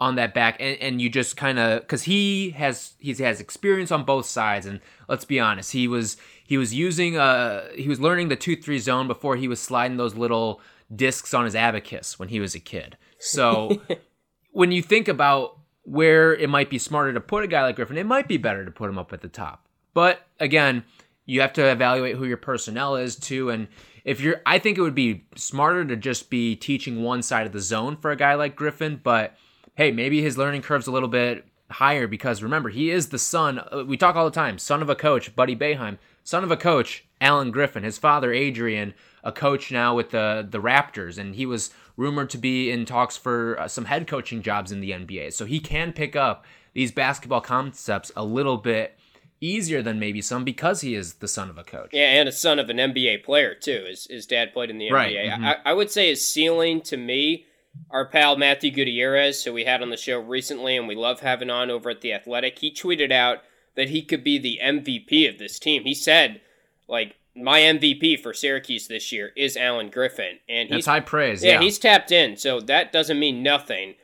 on 0.00 0.16
that 0.16 0.34
back, 0.34 0.56
and, 0.58 0.76
and 0.80 1.00
you 1.00 1.08
just 1.08 1.36
kind 1.36 1.60
of 1.60 1.82
because 1.82 2.02
he 2.02 2.50
has 2.50 2.94
he 2.98 3.14
has 3.14 3.40
experience 3.40 3.92
on 3.92 4.02
both 4.02 4.26
sides, 4.26 4.66
and 4.66 4.80
let's 5.08 5.24
be 5.24 5.38
honest, 5.38 5.70
he 5.70 5.86
was 5.86 6.16
he 6.42 6.58
was 6.58 6.74
using 6.74 7.16
uh 7.16 7.68
he 7.76 7.88
was 7.88 8.00
learning 8.00 8.28
the 8.28 8.36
two 8.36 8.56
three 8.56 8.80
zone 8.80 9.06
before 9.06 9.36
he 9.36 9.46
was 9.46 9.60
sliding 9.60 9.96
those 9.96 10.16
little 10.16 10.60
discs 10.92 11.32
on 11.32 11.44
his 11.44 11.54
abacus 11.54 12.18
when 12.18 12.30
he 12.30 12.40
was 12.40 12.56
a 12.56 12.60
kid. 12.60 12.96
So 13.20 13.80
when 14.50 14.72
you 14.72 14.82
think 14.82 15.06
about 15.06 15.59
where 15.90 16.32
it 16.32 16.48
might 16.48 16.70
be 16.70 16.78
smarter 16.78 17.12
to 17.12 17.20
put 17.20 17.42
a 17.42 17.48
guy 17.48 17.62
like 17.62 17.74
Griffin, 17.74 17.98
it 17.98 18.06
might 18.06 18.28
be 18.28 18.36
better 18.36 18.64
to 18.64 18.70
put 18.70 18.88
him 18.88 18.96
up 18.96 19.12
at 19.12 19.22
the 19.22 19.28
top. 19.28 19.66
But 19.92 20.20
again, 20.38 20.84
you 21.26 21.40
have 21.40 21.52
to 21.54 21.68
evaluate 21.68 22.14
who 22.14 22.26
your 22.26 22.36
personnel 22.36 22.94
is 22.94 23.16
too. 23.16 23.50
And 23.50 23.66
if 24.04 24.20
you're, 24.20 24.40
I 24.46 24.60
think 24.60 24.78
it 24.78 24.82
would 24.82 24.94
be 24.94 25.24
smarter 25.34 25.84
to 25.84 25.96
just 25.96 26.30
be 26.30 26.54
teaching 26.54 27.02
one 27.02 27.22
side 27.22 27.44
of 27.44 27.52
the 27.52 27.60
zone 27.60 27.96
for 27.96 28.12
a 28.12 28.16
guy 28.16 28.34
like 28.34 28.54
Griffin. 28.54 29.00
But 29.02 29.36
hey, 29.74 29.90
maybe 29.90 30.22
his 30.22 30.38
learning 30.38 30.62
curve's 30.62 30.86
a 30.86 30.92
little 30.92 31.08
bit 31.08 31.44
higher 31.70 32.06
because 32.06 32.40
remember, 32.40 32.68
he 32.68 32.90
is 32.90 33.08
the 33.08 33.18
son. 33.18 33.60
We 33.88 33.96
talk 33.96 34.14
all 34.14 34.24
the 34.24 34.30
time, 34.30 34.58
son 34.58 34.82
of 34.82 34.90
a 34.90 34.94
coach, 34.96 35.34
Buddy 35.34 35.56
Boeheim, 35.56 35.98
son 36.24 36.44
of 36.44 36.50
a 36.50 36.56
coach, 36.56 37.04
Alan 37.20 37.50
Griffin. 37.50 37.82
His 37.82 37.98
father, 37.98 38.32
Adrian, 38.32 38.94
a 39.24 39.32
coach 39.32 39.70
now 39.70 39.94
with 39.94 40.10
the 40.10 40.46
the 40.48 40.60
Raptors, 40.60 41.18
and 41.18 41.34
he 41.34 41.46
was 41.46 41.70
rumored 41.96 42.30
to 42.30 42.38
be 42.38 42.70
in 42.70 42.84
talks 42.86 43.16
for 43.16 43.58
uh, 43.60 43.68
some 43.68 43.84
head 43.86 44.06
coaching 44.06 44.42
jobs 44.42 44.72
in 44.72 44.80
the 44.80 44.90
NBA. 44.92 45.32
So 45.32 45.44
he 45.44 45.60
can 45.60 45.92
pick 45.92 46.16
up 46.16 46.44
these 46.72 46.92
basketball 46.92 47.40
concepts 47.42 48.10
a 48.16 48.24
little 48.24 48.56
bit 48.56 48.96
easier 49.42 49.82
than 49.82 49.98
maybe 49.98 50.20
some 50.22 50.44
because 50.44 50.82
he 50.82 50.94
is 50.94 51.14
the 51.14 51.28
son 51.28 51.50
of 51.50 51.58
a 51.58 51.64
coach. 51.64 51.90
Yeah, 51.92 52.20
and 52.20 52.28
a 52.28 52.32
son 52.32 52.58
of 52.58 52.70
an 52.70 52.76
NBA 52.76 53.24
player 53.24 53.54
too. 53.54 53.84
His 53.88 54.06
his 54.08 54.26
dad 54.26 54.52
played 54.52 54.70
in 54.70 54.78
the 54.78 54.90
Right, 54.90 55.14
NBA. 55.14 55.38
mhm. 55.38 55.44
I, 55.64 55.70
I 55.70 55.72
would 55.72 55.90
say 55.90 56.08
his 56.08 56.26
ceiling 56.26 56.80
to 56.82 56.96
me, 56.96 57.46
our 57.90 58.06
pal 58.06 58.36
Matthew 58.36 58.70
Gutierrez, 58.70 59.44
who 59.44 59.52
we 59.52 59.64
had 59.64 59.82
on 59.82 59.90
the 59.90 59.96
show 59.96 60.18
recently, 60.20 60.76
and 60.76 60.86
we 60.88 60.94
love 60.94 61.20
having 61.20 61.50
on 61.50 61.70
over 61.70 61.90
at 61.90 62.00
the 62.00 62.12
Athletic. 62.12 62.58
He 62.58 62.70
tweeted 62.72 63.12
out 63.12 63.38
that 63.76 63.90
he 63.90 64.02
could 64.02 64.24
be 64.24 64.38
the 64.38 64.58
MVP 64.62 65.28
of 65.28 65.38
this 65.38 65.58
team. 65.58 65.84
He 65.84 65.94
said, 65.94 66.40
like, 66.88 67.16
my 67.34 67.60
MVP 67.60 68.20
for 68.20 68.34
Syracuse 68.34 68.88
this 68.88 69.12
year 69.12 69.32
is 69.36 69.56
Alan 69.56 69.88
Griffin, 69.88 70.38
and 70.48 70.68
That's 70.68 70.78
he's 70.78 70.86
high 70.86 71.00
praise. 71.00 71.44
yeah, 71.44 71.52
Yeah, 71.52 71.60
he's 71.60 71.78
tapped 71.78 72.12
in, 72.12 72.36
so 72.36 72.60
that 72.60 72.92
doesn't 72.92 73.18
mean 73.18 73.42
nothing. 73.42 73.94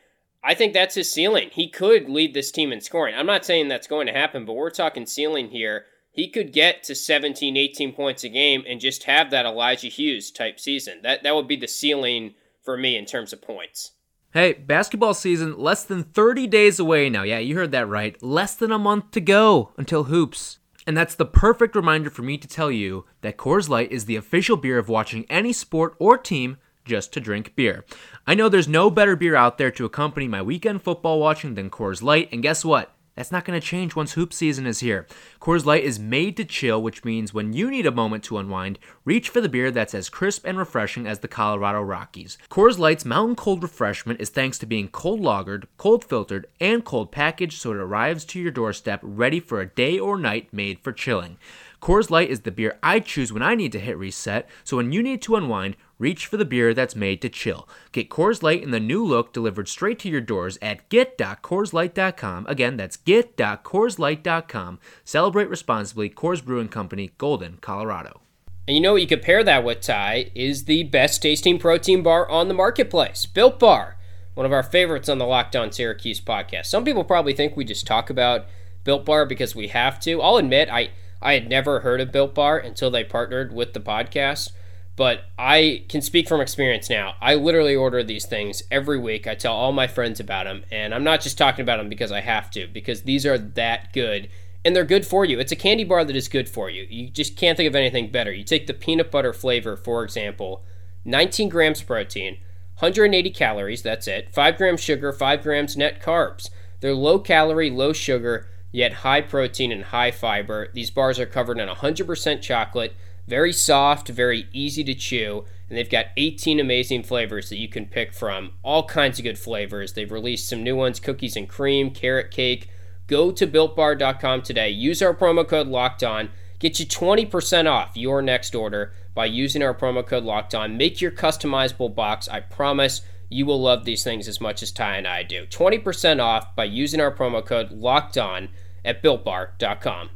I 0.43 0.55
think 0.55 0.73
that's 0.73 0.95
his 0.95 1.11
ceiling. 1.11 1.51
He 1.53 1.69
could 1.69 2.09
lead 2.09 2.33
this 2.33 2.53
team 2.53 2.73
in 2.73 2.81
scoring. 2.81 3.15
I'm 3.17 3.27
not 3.27 3.45
saying 3.45 3.67
that's 3.69 3.89
going 3.89 4.07
to 4.07 4.13
happen, 4.13 4.45
but 4.45 4.53
we're 4.55 4.71
talking 4.71 5.05
ceiling 5.05 5.49
here. 5.49 5.87
He 6.13 6.31
could 6.31 6.53
get 6.53 6.85
to 6.85 6.95
17, 6.95 7.57
18 7.57 7.93
points 7.93 8.23
a 8.23 8.29
game 8.29 8.63
and 8.67 8.81
just 8.81 9.05
have 9.05 9.31
that 9.31 9.45
Elijah 9.45 9.89
Hughes 9.89 10.31
type 10.31 10.61
season. 10.61 11.01
That 11.03 11.25
that 11.25 11.35
would 11.35 11.49
be 11.49 11.57
the 11.57 11.67
ceiling 11.67 12.35
for 12.63 12.77
me 12.77 12.97
in 12.97 13.07
terms 13.07 13.33
of 13.33 13.43
points. 13.43 13.93
Hey, 14.37 14.53
basketball 14.53 15.15
season 15.15 15.57
less 15.57 15.83
than 15.83 16.05
30 16.05 16.47
days 16.49 16.79
away 16.79 17.09
now. 17.09 17.23
Yeah, 17.23 17.39
you 17.39 17.55
heard 17.55 17.73
that 17.73 17.89
right. 17.89 18.23
Less 18.23 18.55
than 18.55 18.71
a 18.71 18.79
month 18.79 19.13
to 19.13 19.21
go 19.23 19.73
until 19.79 20.05
hoops. 20.05 20.59
And 20.87 20.95
that's 20.95 21.15
the 21.15 21.25
perfect 21.25 21.75
reminder 21.75 22.11
for 22.11 22.21
me 22.21 22.37
to 22.37 22.47
tell 22.47 22.71
you 22.71 23.07
that 23.23 23.39
Coors 23.39 23.71
Light 23.71 23.91
is 23.91 24.05
the 24.05 24.17
official 24.17 24.59
beer 24.59 24.77
of 24.77 24.91
watching 24.91 25.25
any 25.31 25.55
sport 25.55 25.97
or 25.99 26.19
team 26.19 26.59
just 26.85 27.15
to 27.15 27.21
drink 27.21 27.57
beer. 27.57 27.87
I 28.27 28.35
know 28.35 28.51
there's 28.51 28.69
no 28.69 28.91
better 28.91 29.17
beer 29.17 29.37
out 29.37 29.57
there 29.57 29.71
to 29.71 29.87
accompany 29.87 30.29
my 30.29 30.43
weekend 30.43 30.83
football 30.83 31.19
watching 31.19 31.55
than 31.55 31.71
Coors 31.71 32.03
Light, 32.03 32.29
and 32.31 32.43
guess 32.43 32.63
what? 32.63 32.95
That's 33.17 33.33
not 33.33 33.47
going 33.47 33.59
to 33.59 33.67
change 33.67 33.97
once 33.97 34.13
hoop 34.13 34.33
season 34.35 34.67
is 34.67 34.81
here. 34.81 35.07
Coors 35.41 35.65
Light 35.65 35.83
is 35.83 35.99
made 35.99 36.37
to 36.37 36.45
chill, 36.45 36.83
which 36.83 37.03
means 37.03 37.33
when 37.33 37.55
you 37.55 37.71
need 37.71 37.87
a 37.87 37.91
moment 37.91 38.23
to 38.25 38.37
unwind, 38.37 38.79
reach 39.07 39.31
for 39.31 39.41
the 39.41 39.49
beer 39.49 39.71
that's 39.71 39.95
as 39.95 40.11
crisp 40.11 40.45
and 40.47 40.59
refreshing 40.59 41.07
as 41.07 41.21
the 41.21 41.29
Colorado 41.29 41.81
Rockies. 41.81 42.37
Coors 42.51 42.79
Light's 42.79 43.07
Mountain 43.07 43.37
Cold 43.37 43.63
refreshment 43.63 44.21
is 44.21 44.29
thanks 44.29 44.59
to 44.59 44.67
being 44.67 44.89
cold 44.89 45.21
lagered, 45.21 45.65
cold 45.79 46.05
filtered, 46.05 46.47
and 46.61 46.85
cold 46.85 47.11
packaged 47.11 47.59
so 47.59 47.71
it 47.71 47.79
arrives 47.79 48.27
to 48.27 48.39
your 48.39 48.53
doorstep 48.53 49.01
ready 49.03 49.41
for 49.41 49.63
a 49.63 49.67
day 49.67 49.99
or 49.99 50.19
night 50.19 50.53
made 50.53 50.79
for 50.81 50.93
chilling. 50.93 51.39
Coors 51.81 52.11
Light 52.11 52.29
is 52.29 52.41
the 52.41 52.51
beer 52.51 52.79
I 52.83 53.01
choose 53.01 53.33
when 53.33 53.43
I 53.43 53.55
need 53.55 53.73
to 53.73 53.81
hit 53.81 53.97
reset, 53.97 54.49
so 54.63 54.77
when 54.77 54.93
you 54.93 55.03
need 55.03 55.23
to 55.23 55.37
unwind, 55.37 55.77
Reach 55.99 56.27
for 56.27 56.37
the 56.37 56.45
beer 56.45 56.75
that's 56.75 56.95
made 56.95 57.23
to 57.23 57.29
chill. 57.29 57.69
Get 57.93 58.11
Coors 58.11 58.43
Light 58.43 58.63
in 58.63 58.71
the 58.71 58.81
new 58.81 59.05
look 59.05 59.33
delivered 59.33 59.69
straight 59.69 59.99
to 60.01 60.09
your 60.11 60.21
doors 60.21 60.59
at 60.61 60.89
get.coorslight.com. 60.91 62.47
Again, 62.47 62.77
that's 62.77 62.97
get.coorslight.com. 62.99 64.79
Celebrate 65.05 65.49
responsibly. 65.49 66.11
Coors 66.11 66.45
Brewing 66.45 66.69
Company, 66.69 67.13
Golden, 67.17 67.57
Colorado. 67.59 68.21
And 68.69 68.77
you 68.77 68.83
know 68.83 68.93
what 68.93 69.03
you 69.03 69.07
could 69.09 69.23
pair 69.23 69.45
that 69.45 69.65
with, 69.65 69.81
Ty, 69.81 70.33
is 70.35 70.65
the 70.65 70.83
best 70.83 71.23
tasting 71.23 71.59
protein 71.59 72.03
bar 72.03 72.29
on 72.29 72.49
the 72.49 72.55
marketplace, 72.55 73.25
Built 73.25 73.59
Bar. 73.59 73.97
One 74.35 74.45
of 74.45 74.53
our 74.53 74.65
favorites 74.65 75.09
on 75.09 75.19
the 75.19 75.25
Locked 75.25 75.57
On 75.57 75.71
Syracuse 75.73 76.21
podcast. 76.21 76.67
Some 76.67 76.85
people 76.85 77.05
probably 77.05 77.33
think 77.33 77.57
we 77.57 77.65
just 77.65 77.87
talk 77.87 78.11
about 78.11 78.47
Built 78.85 79.05
Bar 79.05 79.25
because 79.25 79.55
we 79.55 79.69
have 79.69 79.99
to. 80.01 80.21
I'll 80.21 80.37
admit, 80.37 80.69
I, 80.69 80.91
I 81.23 81.35
had 81.35 81.49
never 81.49 81.81
heard 81.81 82.01
of 82.01 82.13
Built 82.13 82.35
Bar 82.35 82.59
until 82.59 82.91
they 82.91 83.05
partnered 83.05 83.53
with 83.53 83.73
the 83.73 83.81
podcast. 83.81 84.51
But 84.97 85.25
I 85.39 85.85
can 85.91 86.01
speak 86.01 86.27
from 86.27 86.41
experience 86.41 86.89
now. 86.89 87.15
I 87.21 87.35
literally 87.35 87.77
order 87.77 88.03
these 88.03 88.25
things 88.25 88.63
every 88.71 88.99
week. 88.99 89.27
I 89.27 89.35
tell 89.35 89.55
all 89.55 89.73
my 89.73 89.87
friends 89.87 90.21
about 90.21 90.45
them, 90.45 90.65
and 90.73 90.95
I'm 90.95 91.05
not 91.05 91.21
just 91.21 91.37
talking 91.37 91.63
about 91.63 91.77
them 91.77 91.91
because 91.91 92.11
I 92.11 92.21
have 92.21 92.51
to, 92.53 92.67
because 92.67 93.03
these 93.03 93.27
are 93.27 93.37
that 93.37 93.93
good 93.93 94.29
and 94.67 94.75
they're 94.75 94.85
good 94.85 95.07
for 95.07 95.25
you. 95.25 95.39
It's 95.39 95.53
a 95.53 95.57
candy 95.57 95.85
bar 95.85 96.05
that 96.05 96.17
is 96.17 96.27
good 96.27 96.49
for 96.49 96.69
you. 96.69 96.89
You 96.91 97.09
just 97.09 97.37
can't 97.37 97.57
think 97.57 97.69
of 97.69 97.77
anything 97.77 98.11
better. 98.11 98.33
You 98.33 98.43
take 98.43 98.67
the 98.67 98.75
peanut 98.75 99.13
butter 99.13 99.33
flavor, 99.33 99.77
for 99.77 100.03
example, 100.03 100.65
19 101.05 101.49
grams 101.49 101.83
protein, 101.83 102.39
180 102.81 103.31
calories, 103.31 103.83
that's 103.83 104.09
it, 104.09 104.35
5 104.35 104.57
grams 104.57 104.81
sugar, 104.81 105.13
5 105.13 105.43
grams 105.45 105.77
net 105.77 106.03
carbs. 106.03 106.51
They're 106.81 106.95
low 106.95 107.21
calorie, 107.21 107.71
low 107.71 107.93
sugar, 107.93 108.49
yet 108.73 108.93
high 108.93 109.21
protein 109.21 109.71
and 109.71 109.85
high 109.85 110.11
fiber. 110.11 110.69
These 110.75 110.91
bars 110.91 111.21
are 111.21 111.27
covered 111.27 111.61
in 111.61 111.69
100% 111.69 112.43
chocolate 112.43 112.97
very 113.27 113.53
soft, 113.53 114.09
very 114.09 114.49
easy 114.53 114.85
to 114.85 114.95
chew, 114.95 115.45
and 115.69 115.77
they've 115.77 115.91
got 115.91 116.07
18 116.17 116.61
amazing 116.61 117.03
flavors 117.03 117.49
that 117.49 117.59
you 117.59 117.69
can 117.69 117.87
pick 117.87 118.13
from. 118.13 118.53
All 118.63 118.85
kinds 118.85 119.19
of 119.19 119.25
good 119.25 119.39
flavors. 119.39 119.93
They've 119.93 120.11
released 120.11 120.49
some 120.49 120.63
new 120.63 120.77
ones 120.77 121.01
cookies 121.01 121.37
and 121.37 121.49
cream, 121.49 121.91
carrot 121.91 122.31
cake. 122.31 122.71
Go 123.07 123.33
to 123.33 123.47
builtbar.com 123.47 124.43
today. 124.43 124.71
Use 124.71 125.03
our 125.03 125.15
promo 125.15 125.47
code 125.47 125.69
locked 125.69 126.03
on. 126.05 126.31
Get 126.59 126.81
you 126.81 126.87
20% 126.87 127.71
off 127.71 127.97
your 127.97 128.23
next 128.23 128.55
order 128.55 128.93
by 129.15 129.27
using 129.27 129.63
our 129.63 129.75
promo 129.75 130.07
code 130.07 130.25
locked 130.25 130.55
on. 130.55 130.77
Make 130.77 131.01
your 131.01 131.11
customizable 131.11 131.95
box. 131.95 132.29
I 132.29 132.41
promise 132.41 133.03
you 133.29 133.45
will 133.45 133.61
love 133.61 133.85
these 133.85 134.05
things 134.05 134.29
as 134.29 134.41
much 134.41 134.63
as 134.63 134.71
Ty 134.71 134.97
and 134.97 135.07
I 135.07 135.23
do. 135.23 135.47
20% 135.47 136.21
off 136.21 136.55
by 136.55 136.65
using 136.65 137.01
our 137.01 137.15
promo 137.15 137.45
code 137.45 137.73
locked 137.73 138.17
on 138.17 138.49
at 138.85 139.03
builtbar.com. 139.03 140.11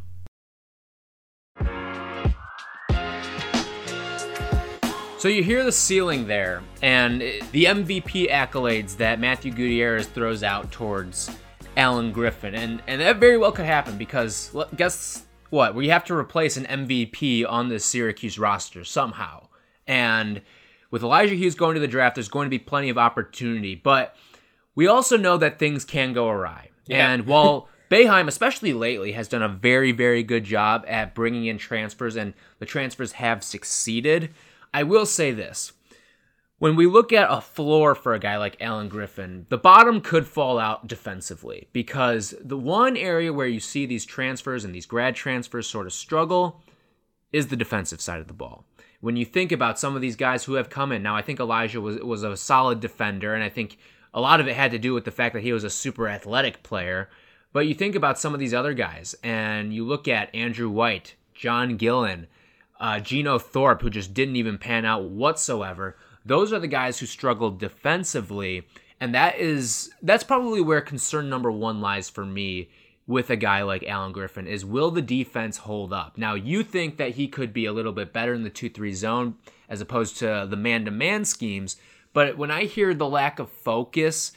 So 5.21 5.29
you 5.29 5.43
hear 5.43 5.65
the 5.65 5.71
ceiling 5.71 6.27
there, 6.27 6.63
and 6.81 7.21
the 7.21 7.65
MVP 7.65 8.31
accolades 8.31 8.97
that 8.97 9.21
Matthew 9.21 9.53
Gutierrez 9.53 10.07
throws 10.07 10.43
out 10.43 10.73
towards 10.73 11.31
Alan 11.77 12.11
Griffin, 12.11 12.55
and 12.55 12.83
and 12.87 13.03
that 13.03 13.19
very 13.19 13.37
well 13.37 13.53
could 13.53 13.67
happen 13.67 13.99
because 13.99 14.57
guess 14.77 15.27
what? 15.51 15.75
We 15.75 15.89
have 15.89 16.05
to 16.07 16.15
replace 16.15 16.57
an 16.57 16.65
MVP 16.65 17.45
on 17.47 17.69
the 17.69 17.79
Syracuse 17.79 18.39
roster 18.39 18.83
somehow, 18.83 19.49
and 19.87 20.41
with 20.91 21.03
Elijah 21.03 21.35
Hughes 21.35 21.55
going 21.55 21.75
to 21.75 21.81
the 21.81 21.87
draft, 21.87 22.15
there's 22.15 22.29
going 22.31 22.47
to 22.47 22.51
be 22.51 22.59
plenty 22.59 22.89
of 22.89 22.97
opportunity, 22.97 23.75
but 23.75 24.17
we 24.75 24.87
also 24.87 25.19
know 25.19 25.37
that 25.37 25.59
things 25.59 25.85
can 25.85 26.15
go 26.15 26.31
awry, 26.31 26.71
yeah. 26.87 27.13
and 27.13 27.27
while 27.27 27.69
Boeheim, 27.91 28.27
especially 28.27 28.73
lately, 28.73 29.13
has 29.13 29.29
done 29.29 29.43
a 29.43 29.49
very, 29.51 29.93
very 29.93 30.23
good 30.23 30.45
job 30.45 30.83
at 30.89 31.15
bringing 31.15 31.45
in 31.45 31.59
transfers, 31.59 32.17
and 32.17 32.33
the 32.59 32.65
transfers 32.65 33.13
have 33.13 33.45
succeeded. 33.45 34.33
I 34.73 34.83
will 34.83 35.07
say 35.07 35.33
this. 35.33 35.73
When 36.59 36.77
we 36.77 36.87
look 36.87 37.11
at 37.11 37.31
a 37.31 37.41
floor 37.41 37.95
for 37.95 38.13
a 38.13 38.19
guy 38.19 38.37
like 38.37 38.61
Alan 38.61 38.91
Griffin, 38.91 39.47
the 39.49 39.57
bottom 39.57 40.03
could 40.03 40.27
fall 40.27 40.59
out 40.59 40.87
defensively 40.87 41.69
because 41.73 42.35
the 42.39 42.59
one 42.59 42.99
area 42.99 43.33
where 43.33 43.47
you 43.47 43.61
see 43.61 43.87
these 43.87 44.05
transfers 44.05 44.63
and 44.63 44.75
these 44.75 44.85
grad 44.85 45.15
transfers 45.17 45.67
sort 45.67 45.87
of 45.87 45.95
struggle 45.95 46.63
is 47.33 47.47
the 47.47 47.57
defensive 47.57 48.01
side 48.01 48.21
of 48.21 48.27
the 48.27 48.35
ball. 48.35 48.67
When 49.01 49.17
you 49.17 49.25
think 49.25 49.53
about 49.53 49.79
some 49.79 49.97
of 49.97 50.03
these 50.03 50.17
guys 50.17 50.45
who 50.45 50.55
have 50.55 50.69
come 50.69 50.93
in, 50.93 51.03
now 51.03 51.17
I 51.17 51.23
think 51.23 51.41
Elijah 51.41 51.81
was 51.81 51.99
was 52.01 52.23
a 52.23 52.37
solid 52.37 52.81
defender, 52.81 53.35
and 53.35 53.43
I 53.43 53.49
think 53.49 53.79
a 54.13 54.21
lot 54.21 54.41
of 54.41 54.47
it 54.47 54.55
had 54.55 54.73
to 54.73 54.79
do 54.79 54.93
with 54.93 55.07
the 55.07 55.11
fact 55.11 55.33
that 55.33 55.43
he 55.43 55.55
was 55.55 55.65
a 55.65 55.71
super 55.71 56.09
athletic 56.09 56.63
player. 56.63 57.09
But 57.55 57.67
you 57.67 57.75
think 57.75 57.95
about 57.95 58.19
some 58.19 58.35
of 58.35 58.41
these 58.41 58.53
other 58.53 58.75
guys, 58.75 59.15
and 59.23 59.73
you 59.73 59.87
look 59.87 60.07
at 60.07 60.35
Andrew 60.35 60.69
White, 60.69 61.15
John 61.33 61.79
Gillon, 61.79 62.27
uh, 62.81 62.99
Geno 62.99 63.39
Thorpe, 63.39 63.83
who 63.83 63.91
just 63.91 64.15
didn't 64.15 64.37
even 64.37 64.59
pan 64.59 64.85
out 64.85 65.05
whatsoever. 65.05 65.97
Those 66.25 66.53
are 66.53 66.59
the 66.59 66.67
guys 66.67 66.99
who 66.99 67.07
struggled 67.07 67.61
defensively, 67.61 68.67
and 68.99 69.15
that 69.15 69.39
is 69.39 69.91
that's 70.03 70.25
probably 70.25 70.61
where 70.61 70.81
concern 70.81 71.29
number 71.29 71.53
one 71.53 71.81
lies 71.81 72.09
for 72.09 72.25
me 72.25 72.71
with 73.07 73.29
a 73.29 73.37
guy 73.37 73.63
like 73.63 73.83
Alan 73.85 74.13
Griffin 74.13 74.47
is 74.47 74.65
will 74.65 74.91
the 74.91 75.03
defense 75.03 75.59
hold 75.59 75.93
up? 75.93 76.17
Now 76.17 76.35
you 76.35 76.63
think 76.63 76.97
that 76.97 77.13
he 77.13 77.29
could 77.29 77.53
be 77.53 77.67
a 77.67 77.73
little 77.73 77.93
bit 77.93 78.13
better 78.13 78.33
in 78.33 78.45
the 78.45 78.51
2-3 78.51 78.95
zone 78.95 79.35
as 79.69 79.81
opposed 79.81 80.17
to 80.19 80.47
the 80.49 80.57
man-to-man 80.57 81.25
schemes, 81.25 81.77
but 82.13 82.37
when 82.37 82.51
I 82.51 82.65
hear 82.65 82.95
the 82.95 83.09
lack 83.09 83.39
of 83.39 83.51
focus 83.51 84.33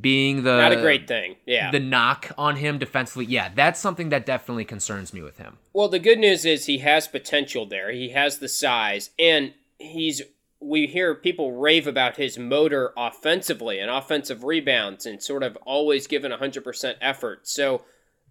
being 0.00 0.42
the 0.42 0.56
not 0.56 0.72
a 0.72 0.80
great 0.80 1.06
thing. 1.08 1.36
Yeah, 1.46 1.70
the 1.70 1.80
knock 1.80 2.32
on 2.38 2.56
him 2.56 2.78
defensively. 2.78 3.26
Yeah, 3.26 3.50
that's 3.54 3.80
something 3.80 4.08
that 4.10 4.26
definitely 4.26 4.64
concerns 4.64 5.12
me 5.12 5.22
with 5.22 5.38
him. 5.38 5.58
Well, 5.72 5.88
the 5.88 5.98
good 5.98 6.18
news 6.18 6.44
is 6.44 6.66
he 6.66 6.78
has 6.78 7.08
potential 7.08 7.66
there. 7.66 7.92
He 7.92 8.10
has 8.10 8.38
the 8.38 8.48
size, 8.48 9.10
and 9.18 9.54
he's. 9.78 10.22
We 10.60 10.86
hear 10.86 11.14
people 11.14 11.52
rave 11.52 11.86
about 11.86 12.16
his 12.16 12.38
motor 12.38 12.94
offensively 12.96 13.78
and 13.80 13.90
offensive 13.90 14.44
rebounds, 14.44 15.04
and 15.04 15.22
sort 15.22 15.42
of 15.42 15.56
always 15.66 16.06
given 16.06 16.32
hundred 16.32 16.64
percent 16.64 16.96
effort. 17.02 17.46
So 17.46 17.82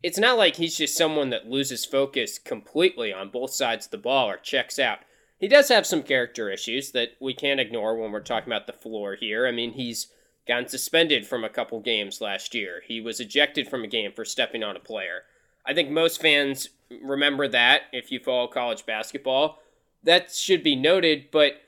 it's 0.01 0.17
not 0.17 0.37
like 0.37 0.55
he's 0.55 0.77
just 0.77 0.97
someone 0.97 1.29
that 1.29 1.49
loses 1.49 1.85
focus 1.85 2.39
completely 2.39 3.13
on 3.13 3.29
both 3.29 3.51
sides 3.51 3.85
of 3.85 3.91
the 3.91 3.97
ball 3.97 4.29
or 4.29 4.37
checks 4.37 4.79
out. 4.79 4.99
He 5.37 5.47
does 5.47 5.69
have 5.69 5.85
some 5.85 6.03
character 6.03 6.49
issues 6.49 6.91
that 6.91 7.11
we 7.19 7.33
can't 7.33 7.59
ignore 7.59 7.97
when 7.97 8.11
we're 8.11 8.21
talking 8.21 8.51
about 8.51 8.65
the 8.65 8.73
floor 8.73 9.15
here. 9.15 9.45
I 9.45 9.51
mean, 9.51 9.73
he's 9.73 10.07
gotten 10.47 10.67
suspended 10.67 11.25
from 11.25 11.43
a 11.43 11.49
couple 11.49 11.79
games 11.79 12.21
last 12.21 12.53
year. 12.53 12.81
He 12.87 13.01
was 13.01 13.19
ejected 13.19 13.67
from 13.67 13.83
a 13.83 13.87
game 13.87 14.11
for 14.11 14.25
stepping 14.25 14.63
on 14.63 14.75
a 14.75 14.81
player. 14.81 15.23
I 15.65 15.73
think 15.73 15.89
most 15.89 16.21
fans 16.21 16.69
remember 17.01 17.47
that 17.47 17.83
if 17.91 18.11
you 18.11 18.19
follow 18.19 18.47
college 18.47 18.85
basketball. 18.85 19.59
That 20.03 20.31
should 20.31 20.63
be 20.63 20.75
noted, 20.75 21.29
but 21.31 21.61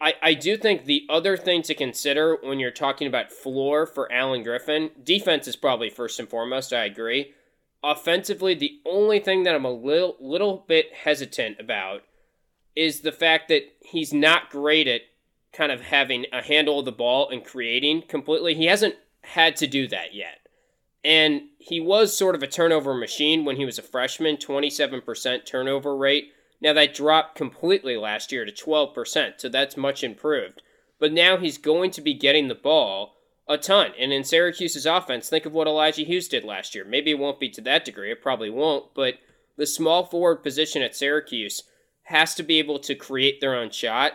I, 0.00 0.14
I 0.22 0.34
do 0.34 0.56
think 0.56 0.84
the 0.84 1.06
other 1.10 1.36
thing 1.36 1.62
to 1.62 1.74
consider 1.74 2.38
when 2.42 2.60
you're 2.60 2.70
talking 2.70 3.06
about 3.08 3.32
floor 3.32 3.84
for 3.84 4.10
Alan 4.12 4.42
Griffin, 4.42 4.90
defense 5.02 5.48
is 5.48 5.56
probably 5.56 5.90
first 5.90 6.18
and 6.18 6.28
foremost, 6.28 6.72
I 6.72 6.84
agree. 6.84 7.34
Offensively, 7.82 8.54
the 8.54 8.80
only 8.86 9.20
thing 9.20 9.42
that 9.44 9.54
I'm 9.54 9.64
a 9.64 9.70
little 9.70 10.16
little 10.20 10.64
bit 10.66 10.92
hesitant 10.92 11.60
about 11.60 12.02
is 12.74 13.00
the 13.00 13.12
fact 13.12 13.48
that 13.48 13.64
he's 13.80 14.12
not 14.12 14.50
great 14.50 14.88
at 14.88 15.02
kind 15.52 15.72
of 15.72 15.80
having 15.80 16.26
a 16.32 16.42
handle 16.42 16.78
of 16.78 16.84
the 16.84 16.92
ball 16.92 17.28
and 17.30 17.44
creating 17.44 18.02
completely. 18.02 18.54
He 18.54 18.66
hasn't 18.66 18.96
had 19.22 19.56
to 19.56 19.66
do 19.66 19.86
that 19.88 20.14
yet. 20.14 20.38
And 21.04 21.42
he 21.58 21.80
was 21.80 22.16
sort 22.16 22.34
of 22.34 22.42
a 22.42 22.48
turnover 22.48 22.94
machine 22.94 23.44
when 23.44 23.56
he 23.56 23.64
was 23.64 23.78
a 23.78 23.82
freshman, 23.82 24.36
27% 24.36 25.46
turnover 25.46 25.96
rate. 25.96 26.32
Now 26.60 26.72
that 26.72 26.94
dropped 26.94 27.36
completely 27.36 27.96
last 27.96 28.32
year 28.32 28.44
to 28.44 28.52
12%, 28.52 29.40
so 29.40 29.48
that's 29.48 29.76
much 29.76 30.02
improved. 30.02 30.62
But 30.98 31.12
now 31.12 31.36
he's 31.36 31.58
going 31.58 31.92
to 31.92 32.00
be 32.00 32.14
getting 32.14 32.48
the 32.48 32.54
ball 32.54 33.14
a 33.48 33.56
ton. 33.56 33.92
And 33.98 34.12
in 34.12 34.24
Syracuse's 34.24 34.84
offense, 34.84 35.28
think 35.28 35.46
of 35.46 35.52
what 35.52 35.68
Elijah 35.68 36.02
Hughes 36.02 36.28
did 36.28 36.44
last 36.44 36.74
year. 36.74 36.84
Maybe 36.84 37.12
it 37.12 37.18
won't 37.18 37.40
be 37.40 37.48
to 37.50 37.60
that 37.62 37.84
degree, 37.84 38.10
it 38.10 38.22
probably 38.22 38.50
won't, 38.50 38.92
but 38.94 39.14
the 39.56 39.66
small 39.66 40.04
forward 40.04 40.42
position 40.42 40.82
at 40.82 40.94
Syracuse 40.94 41.62
has 42.04 42.34
to 42.34 42.42
be 42.42 42.58
able 42.58 42.78
to 42.80 42.94
create 42.94 43.40
their 43.40 43.54
own 43.54 43.70
shot 43.70 44.12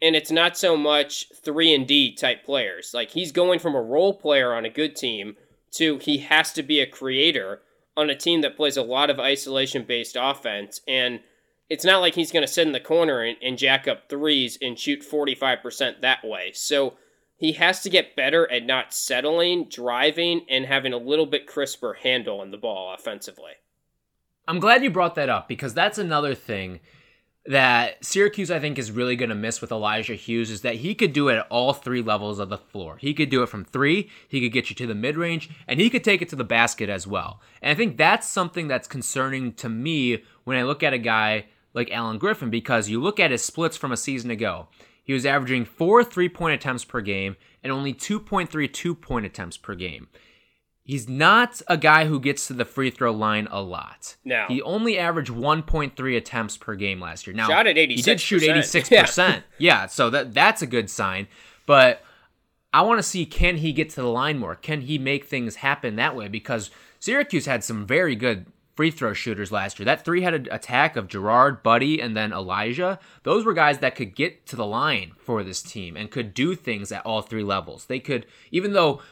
and 0.00 0.14
it's 0.14 0.30
not 0.30 0.56
so 0.56 0.76
much 0.76 1.28
3 1.34 1.74
and 1.74 1.86
D 1.86 2.14
type 2.14 2.44
players. 2.44 2.92
Like 2.94 3.10
he's 3.10 3.32
going 3.32 3.58
from 3.58 3.74
a 3.74 3.82
role 3.82 4.14
player 4.14 4.54
on 4.54 4.64
a 4.64 4.70
good 4.70 4.96
team 4.96 5.36
to 5.72 5.98
he 5.98 6.18
has 6.18 6.52
to 6.52 6.62
be 6.62 6.80
a 6.80 6.86
creator 6.86 7.60
on 7.96 8.10
a 8.10 8.16
team 8.16 8.40
that 8.42 8.56
plays 8.56 8.76
a 8.76 8.82
lot 8.82 9.10
of 9.10 9.18
isolation 9.18 9.84
based 9.84 10.16
offense 10.18 10.80
and 10.86 11.20
it's 11.68 11.84
not 11.84 12.00
like 12.00 12.14
he's 12.14 12.32
going 12.32 12.46
to 12.46 12.52
sit 12.52 12.66
in 12.66 12.72
the 12.72 12.80
corner 12.80 13.22
and, 13.22 13.36
and 13.42 13.58
jack 13.58 13.86
up 13.86 14.08
threes 14.08 14.56
and 14.62 14.78
shoot 14.78 15.02
45% 15.02 16.00
that 16.00 16.24
way. 16.24 16.52
So 16.54 16.94
he 17.36 17.52
has 17.52 17.82
to 17.82 17.90
get 17.90 18.16
better 18.16 18.50
at 18.50 18.64
not 18.64 18.94
settling, 18.94 19.68
driving, 19.68 20.46
and 20.48 20.66
having 20.66 20.92
a 20.92 20.98
little 20.98 21.26
bit 21.26 21.46
crisper 21.46 21.98
handle 22.02 22.40
on 22.40 22.50
the 22.50 22.56
ball 22.56 22.94
offensively. 22.94 23.52
I'm 24.46 24.60
glad 24.60 24.82
you 24.82 24.90
brought 24.90 25.14
that 25.16 25.28
up 25.28 25.46
because 25.46 25.74
that's 25.74 25.98
another 25.98 26.34
thing 26.34 26.80
that 27.48 28.04
Syracuse, 28.04 28.50
I 28.50 28.60
think, 28.60 28.78
is 28.78 28.92
really 28.92 29.16
going 29.16 29.30
to 29.30 29.34
miss 29.34 29.62
with 29.62 29.72
Elijah 29.72 30.14
Hughes 30.14 30.50
is 30.50 30.60
that 30.60 30.76
he 30.76 30.94
could 30.94 31.14
do 31.14 31.28
it 31.28 31.38
at 31.38 31.46
all 31.48 31.72
three 31.72 32.02
levels 32.02 32.38
of 32.38 32.50
the 32.50 32.58
floor. 32.58 32.98
He 32.98 33.14
could 33.14 33.30
do 33.30 33.42
it 33.42 33.48
from 33.48 33.64
three, 33.64 34.10
he 34.28 34.42
could 34.42 34.52
get 34.52 34.68
you 34.68 34.76
to 34.76 34.86
the 34.86 34.94
mid 34.94 35.16
range, 35.16 35.48
and 35.66 35.80
he 35.80 35.88
could 35.88 36.04
take 36.04 36.20
it 36.20 36.28
to 36.28 36.36
the 36.36 36.44
basket 36.44 36.90
as 36.90 37.06
well. 37.06 37.40
And 37.62 37.72
I 37.72 37.74
think 37.74 37.96
that's 37.96 38.28
something 38.28 38.68
that's 38.68 38.86
concerning 38.86 39.54
to 39.54 39.70
me 39.70 40.22
when 40.44 40.58
I 40.58 40.62
look 40.62 40.82
at 40.82 40.92
a 40.92 40.98
guy 40.98 41.46
like 41.72 41.90
Alan 41.90 42.18
Griffin 42.18 42.50
because 42.50 42.90
you 42.90 43.00
look 43.00 43.18
at 43.18 43.30
his 43.30 43.42
splits 43.42 43.78
from 43.78 43.92
a 43.92 43.96
season 43.96 44.30
ago. 44.30 44.68
he 45.02 45.14
was 45.14 45.24
averaging 45.24 45.64
four 45.64 46.04
three 46.04 46.28
point 46.28 46.54
attempts 46.54 46.84
per 46.84 47.00
game 47.00 47.36
and 47.62 47.72
only 47.72 47.94
2.3 47.94 48.70
two 48.70 48.94
point 48.94 49.24
attempts 49.24 49.56
per 49.56 49.74
game. 49.74 50.08
He's 50.88 51.06
not 51.06 51.60
a 51.68 51.76
guy 51.76 52.06
who 52.06 52.18
gets 52.18 52.46
to 52.46 52.54
the 52.54 52.64
free 52.64 52.88
throw 52.88 53.12
line 53.12 53.46
a 53.50 53.60
lot. 53.60 54.16
No. 54.24 54.46
He 54.48 54.62
only 54.62 54.98
averaged 54.98 55.30
1.3 55.30 56.16
attempts 56.16 56.56
per 56.56 56.76
game 56.76 56.98
last 56.98 57.26
year. 57.26 57.36
Now, 57.36 57.46
Shot 57.46 57.66
at 57.66 57.76
86%. 57.76 57.90
he 57.90 58.00
did 58.00 58.20
shoot 58.22 58.42
86%. 58.42 59.04
86%. 59.04 59.42
yeah, 59.58 59.84
so 59.84 60.08
that 60.08 60.32
that's 60.32 60.62
a 60.62 60.66
good 60.66 60.88
sign. 60.88 61.28
But 61.66 62.02
I 62.72 62.80
want 62.80 63.00
to 63.00 63.02
see 63.02 63.26
can 63.26 63.58
he 63.58 63.74
get 63.74 63.90
to 63.90 64.00
the 64.00 64.08
line 64.08 64.38
more? 64.38 64.54
Can 64.54 64.80
he 64.80 64.96
make 64.96 65.26
things 65.26 65.56
happen 65.56 65.96
that 65.96 66.16
way? 66.16 66.26
Because 66.26 66.70
Syracuse 67.00 67.44
had 67.44 67.62
some 67.62 67.86
very 67.86 68.16
good 68.16 68.46
free 68.74 68.90
throw 68.90 69.12
shooters 69.12 69.52
last 69.52 69.78
year. 69.78 69.84
That 69.84 70.06
three 70.06 70.22
headed 70.22 70.48
attack 70.50 70.96
of 70.96 71.08
Girard, 71.08 71.62
Buddy, 71.62 72.00
and 72.00 72.16
then 72.16 72.32
Elijah, 72.32 72.98
those 73.24 73.44
were 73.44 73.52
guys 73.52 73.80
that 73.80 73.94
could 73.94 74.14
get 74.14 74.46
to 74.46 74.56
the 74.56 74.64
line 74.64 75.12
for 75.18 75.44
this 75.44 75.60
team 75.60 75.98
and 75.98 76.10
could 76.10 76.32
do 76.32 76.54
things 76.54 76.90
at 76.92 77.04
all 77.04 77.20
three 77.20 77.42
levels. 77.42 77.84
They 77.84 77.98
could, 77.98 78.24
even 78.52 78.72
though 78.72 79.02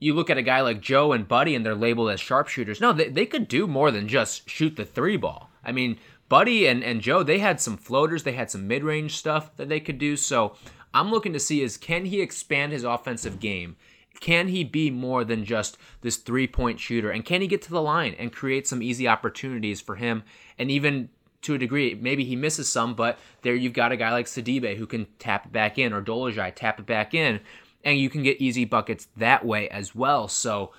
you 0.00 0.14
look 0.14 0.30
at 0.30 0.38
a 0.38 0.42
guy 0.42 0.62
like 0.62 0.80
Joe 0.80 1.12
and 1.12 1.28
Buddy 1.28 1.54
and 1.54 1.64
they're 1.64 1.74
labeled 1.74 2.10
as 2.10 2.20
sharpshooters, 2.20 2.80
no, 2.80 2.92
they, 2.92 3.08
they 3.08 3.26
could 3.26 3.46
do 3.46 3.66
more 3.66 3.90
than 3.90 4.08
just 4.08 4.48
shoot 4.48 4.74
the 4.74 4.84
three 4.84 5.16
ball. 5.16 5.50
I 5.62 5.72
mean, 5.72 5.98
Buddy 6.28 6.66
and, 6.66 6.82
and 6.82 7.00
Joe, 7.00 7.22
they 7.22 7.38
had 7.38 7.60
some 7.60 7.76
floaters, 7.76 8.22
they 8.22 8.32
had 8.32 8.50
some 8.50 8.66
mid 8.66 8.82
range 8.82 9.16
stuff 9.16 9.54
that 9.56 9.68
they 9.68 9.78
could 9.78 9.98
do. 9.98 10.16
So 10.16 10.56
I'm 10.94 11.10
looking 11.10 11.34
to 11.34 11.40
see 11.40 11.62
is 11.62 11.76
can 11.76 12.06
he 12.06 12.20
expand 12.20 12.72
his 12.72 12.82
offensive 12.82 13.38
game? 13.38 13.76
Can 14.20 14.48
he 14.48 14.64
be 14.64 14.90
more 14.90 15.24
than 15.24 15.44
just 15.44 15.78
this 16.00 16.16
three 16.16 16.46
point 16.46 16.80
shooter? 16.80 17.10
And 17.10 17.24
can 17.24 17.40
he 17.42 17.46
get 17.46 17.62
to 17.62 17.70
the 17.70 17.82
line 17.82 18.14
and 18.18 18.32
create 18.32 18.66
some 18.66 18.82
easy 18.82 19.06
opportunities 19.06 19.80
for 19.80 19.96
him? 19.96 20.24
And 20.58 20.70
even 20.70 21.10
to 21.42 21.54
a 21.54 21.58
degree, 21.58 21.94
maybe 21.94 22.24
he 22.24 22.36
misses 22.36 22.70
some, 22.70 22.94
but 22.94 23.18
there 23.42 23.54
you've 23.54 23.72
got 23.72 23.92
a 23.92 23.96
guy 23.96 24.12
like 24.12 24.26
Sidibe 24.26 24.76
who 24.76 24.86
can 24.86 25.06
tap 25.18 25.46
it 25.46 25.52
back 25.52 25.78
in, 25.78 25.92
or 25.92 26.02
Dolezaj 26.02 26.54
tap 26.54 26.78
it 26.78 26.86
back 26.86 27.14
in, 27.14 27.40
and 27.84 27.98
you 27.98 28.10
can 28.10 28.22
get 28.22 28.40
easy 28.40 28.64
buckets 28.64 29.08
that 29.16 29.44
way 29.44 29.68
as 29.68 29.94
well. 29.94 30.28
So 30.28 30.72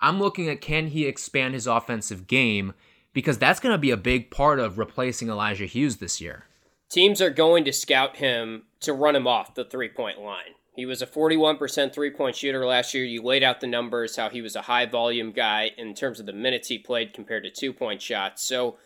I'm 0.00 0.18
looking 0.18 0.48
at 0.48 0.60
can 0.60 0.88
he 0.88 1.06
expand 1.06 1.54
his 1.54 1.66
offensive 1.66 2.26
game 2.26 2.74
because 3.12 3.38
that's 3.38 3.60
going 3.60 3.72
to 3.72 3.78
be 3.78 3.90
a 3.90 3.96
big 3.96 4.30
part 4.30 4.60
of 4.60 4.78
replacing 4.78 5.28
Elijah 5.28 5.66
Hughes 5.66 5.96
this 5.96 6.20
year. 6.20 6.44
Teams 6.88 7.20
are 7.20 7.30
going 7.30 7.64
to 7.64 7.72
scout 7.72 8.16
him 8.16 8.64
to 8.80 8.92
run 8.92 9.16
him 9.16 9.26
off 9.26 9.54
the 9.54 9.64
three 9.64 9.88
point 9.88 10.20
line. 10.20 10.54
He 10.74 10.86
was 10.86 11.02
a 11.02 11.06
41% 11.06 11.92
three 11.92 12.10
point 12.10 12.36
shooter 12.36 12.64
last 12.64 12.94
year. 12.94 13.04
You 13.04 13.22
laid 13.22 13.42
out 13.42 13.60
the 13.60 13.66
numbers, 13.66 14.14
how 14.14 14.30
he 14.30 14.40
was 14.40 14.54
a 14.54 14.62
high 14.62 14.86
volume 14.86 15.32
guy 15.32 15.72
in 15.76 15.94
terms 15.94 16.20
of 16.20 16.26
the 16.26 16.32
minutes 16.32 16.68
he 16.68 16.78
played 16.78 17.12
compared 17.12 17.42
to 17.42 17.50
two 17.50 17.72
point 17.72 18.00
shots. 18.00 18.44
So, 18.44 18.78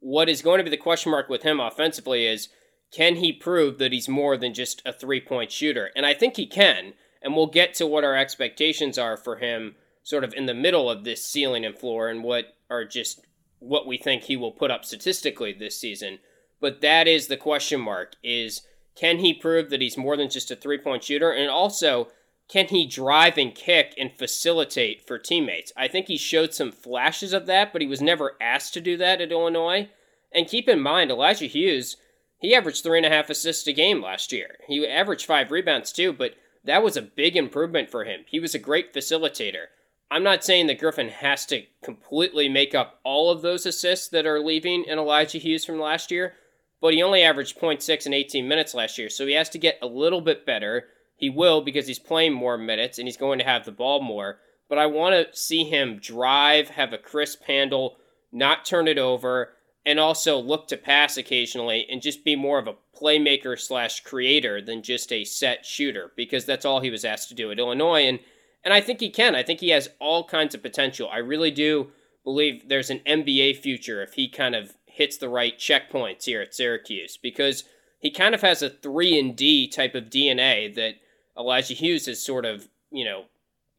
what 0.00 0.28
is 0.28 0.42
going 0.42 0.58
to 0.58 0.64
be 0.64 0.70
the 0.70 0.76
question 0.76 1.10
mark 1.10 1.28
with 1.28 1.42
him 1.42 1.58
offensively 1.58 2.26
is 2.26 2.50
can 2.90 3.16
he 3.16 3.32
prove 3.32 3.78
that 3.78 3.92
he's 3.92 4.08
more 4.08 4.36
than 4.36 4.54
just 4.54 4.82
a 4.86 4.92
three 4.92 5.20
point 5.20 5.52
shooter? 5.52 5.90
And 5.94 6.06
I 6.06 6.14
think 6.14 6.36
he 6.36 6.46
can. 6.46 6.94
And 7.20 7.34
we'll 7.34 7.46
get 7.46 7.74
to 7.74 7.86
what 7.86 8.04
our 8.04 8.16
expectations 8.16 8.96
are 8.96 9.16
for 9.16 9.36
him 9.36 9.74
sort 10.02 10.24
of 10.24 10.32
in 10.34 10.46
the 10.46 10.54
middle 10.54 10.88
of 10.88 11.04
this 11.04 11.24
ceiling 11.24 11.66
and 11.66 11.76
floor 11.76 12.08
and 12.08 12.22
what 12.22 12.56
are 12.70 12.84
just 12.84 13.26
what 13.58 13.86
we 13.86 13.98
think 13.98 14.22
he 14.22 14.36
will 14.36 14.52
put 14.52 14.70
up 14.70 14.84
statistically 14.84 15.52
this 15.52 15.78
season. 15.78 16.18
But 16.60 16.80
that 16.80 17.06
is 17.06 17.26
the 17.26 17.36
question 17.36 17.80
mark 17.80 18.14
is 18.22 18.62
can 18.94 19.18
he 19.18 19.34
prove 19.34 19.70
that 19.70 19.80
he's 19.80 19.96
more 19.96 20.16
than 20.16 20.30
just 20.30 20.50
a 20.50 20.56
three 20.56 20.78
point 20.78 21.04
shooter? 21.04 21.30
And 21.30 21.50
also, 21.50 22.08
can 22.48 22.66
he 22.66 22.86
drive 22.86 23.36
and 23.36 23.54
kick 23.54 23.94
and 23.98 24.10
facilitate 24.10 25.06
for 25.06 25.18
teammates? 25.18 25.72
I 25.76 25.86
think 25.86 26.08
he 26.08 26.16
showed 26.16 26.54
some 26.54 26.72
flashes 26.72 27.32
of 27.32 27.46
that, 27.46 27.72
but 27.72 27.82
he 27.82 27.86
was 27.86 28.00
never 28.00 28.36
asked 28.40 28.74
to 28.74 28.80
do 28.80 28.96
that 28.96 29.20
at 29.20 29.30
Illinois. 29.30 29.90
And 30.32 30.48
keep 30.48 30.68
in 30.68 30.80
mind, 30.80 31.10
Elijah 31.10 31.46
Hughes, 31.46 31.96
he 32.38 32.54
averaged 32.54 32.82
three 32.82 32.98
and 32.98 33.06
a 33.06 33.10
half 33.10 33.30
assists 33.30 33.66
a 33.66 33.72
game 33.72 34.00
last 34.00 34.32
year. 34.32 34.56
He 34.66 34.86
averaged 34.86 35.26
five 35.26 35.50
rebounds 35.50 35.92
too, 35.92 36.12
but 36.12 36.34
that 36.64 36.82
was 36.82 36.96
a 36.96 37.02
big 37.02 37.36
improvement 37.36 37.90
for 37.90 38.04
him. 38.04 38.20
He 38.26 38.40
was 38.40 38.54
a 38.54 38.60
great 38.60 38.94
facilitator. 38.94 39.66
I'm 40.10 40.22
not 40.22 40.44
saying 40.44 40.68
that 40.68 40.78
Griffin 40.78 41.08
has 41.08 41.44
to 41.46 41.64
completely 41.82 42.48
make 42.48 42.74
up 42.74 43.00
all 43.04 43.30
of 43.30 43.42
those 43.42 43.66
assists 43.66 44.08
that 44.08 44.26
are 44.26 44.40
leaving 44.40 44.84
in 44.84 44.98
Elijah 44.98 45.38
Hughes 45.38 45.64
from 45.64 45.78
last 45.78 46.10
year, 46.10 46.34
but 46.80 46.94
he 46.94 47.02
only 47.02 47.22
averaged 47.22 47.58
0.6 47.58 48.06
in 48.06 48.14
18 48.14 48.48
minutes 48.48 48.72
last 48.72 48.96
year, 48.96 49.10
so 49.10 49.26
he 49.26 49.34
has 49.34 49.50
to 49.50 49.58
get 49.58 49.78
a 49.82 49.86
little 49.86 50.20
bit 50.20 50.46
better. 50.46 50.84
He 51.16 51.28
will 51.28 51.60
because 51.60 51.86
he's 51.86 51.98
playing 51.98 52.32
more 52.32 52.56
minutes 52.56 52.98
and 52.98 53.06
he's 53.06 53.16
going 53.16 53.38
to 53.40 53.44
have 53.44 53.64
the 53.64 53.72
ball 53.72 54.00
more. 54.00 54.38
But 54.68 54.78
I 54.78 54.86
want 54.86 55.14
to 55.14 55.36
see 55.36 55.64
him 55.64 55.98
drive, 55.98 56.70
have 56.70 56.92
a 56.92 56.98
crisp 56.98 57.42
handle, 57.44 57.96
not 58.30 58.64
turn 58.64 58.86
it 58.86 58.98
over, 58.98 59.54
and 59.86 59.98
also 59.98 60.38
look 60.38 60.68
to 60.68 60.76
pass 60.76 61.16
occasionally 61.16 61.86
and 61.90 62.02
just 62.02 62.24
be 62.24 62.36
more 62.36 62.58
of 62.58 62.66
a 62.66 62.76
playmaker 62.96 63.58
slash 63.58 64.00
creator 64.00 64.60
than 64.60 64.82
just 64.82 65.12
a 65.12 65.24
set 65.24 65.64
shooter 65.64 66.12
because 66.16 66.44
that's 66.44 66.64
all 66.64 66.80
he 66.80 66.90
was 66.90 67.04
asked 67.04 67.28
to 67.28 67.34
do 67.34 67.50
at 67.50 67.58
Illinois. 67.58 68.02
And 68.02 68.18
and 68.64 68.74
I 68.74 68.80
think 68.80 69.00
he 69.00 69.08
can. 69.08 69.34
I 69.34 69.42
think 69.42 69.60
he 69.60 69.70
has 69.70 69.88
all 70.00 70.24
kinds 70.24 70.54
of 70.54 70.62
potential. 70.62 71.08
I 71.10 71.18
really 71.18 71.50
do 71.50 71.92
believe 72.24 72.68
there's 72.68 72.90
an 72.90 73.00
NBA 73.06 73.58
future 73.58 74.02
if 74.02 74.14
he 74.14 74.28
kind 74.28 74.54
of 74.54 74.74
hits 74.84 75.16
the 75.16 75.28
right 75.28 75.58
checkpoints 75.58 76.24
here 76.24 76.42
at 76.42 76.54
Syracuse 76.54 77.16
because 77.16 77.64
he 78.00 78.10
kind 78.10 78.34
of 78.34 78.42
has 78.42 78.60
a 78.60 78.68
3 78.68 79.18
and 79.18 79.36
D 79.36 79.68
type 79.68 79.94
of 79.94 80.10
DNA 80.10 80.74
that 80.74 80.96
Elijah 81.38 81.74
Hughes 81.74 82.06
has 82.06 82.22
sort 82.22 82.44
of, 82.44 82.68
you 82.90 83.04
know, 83.04 83.24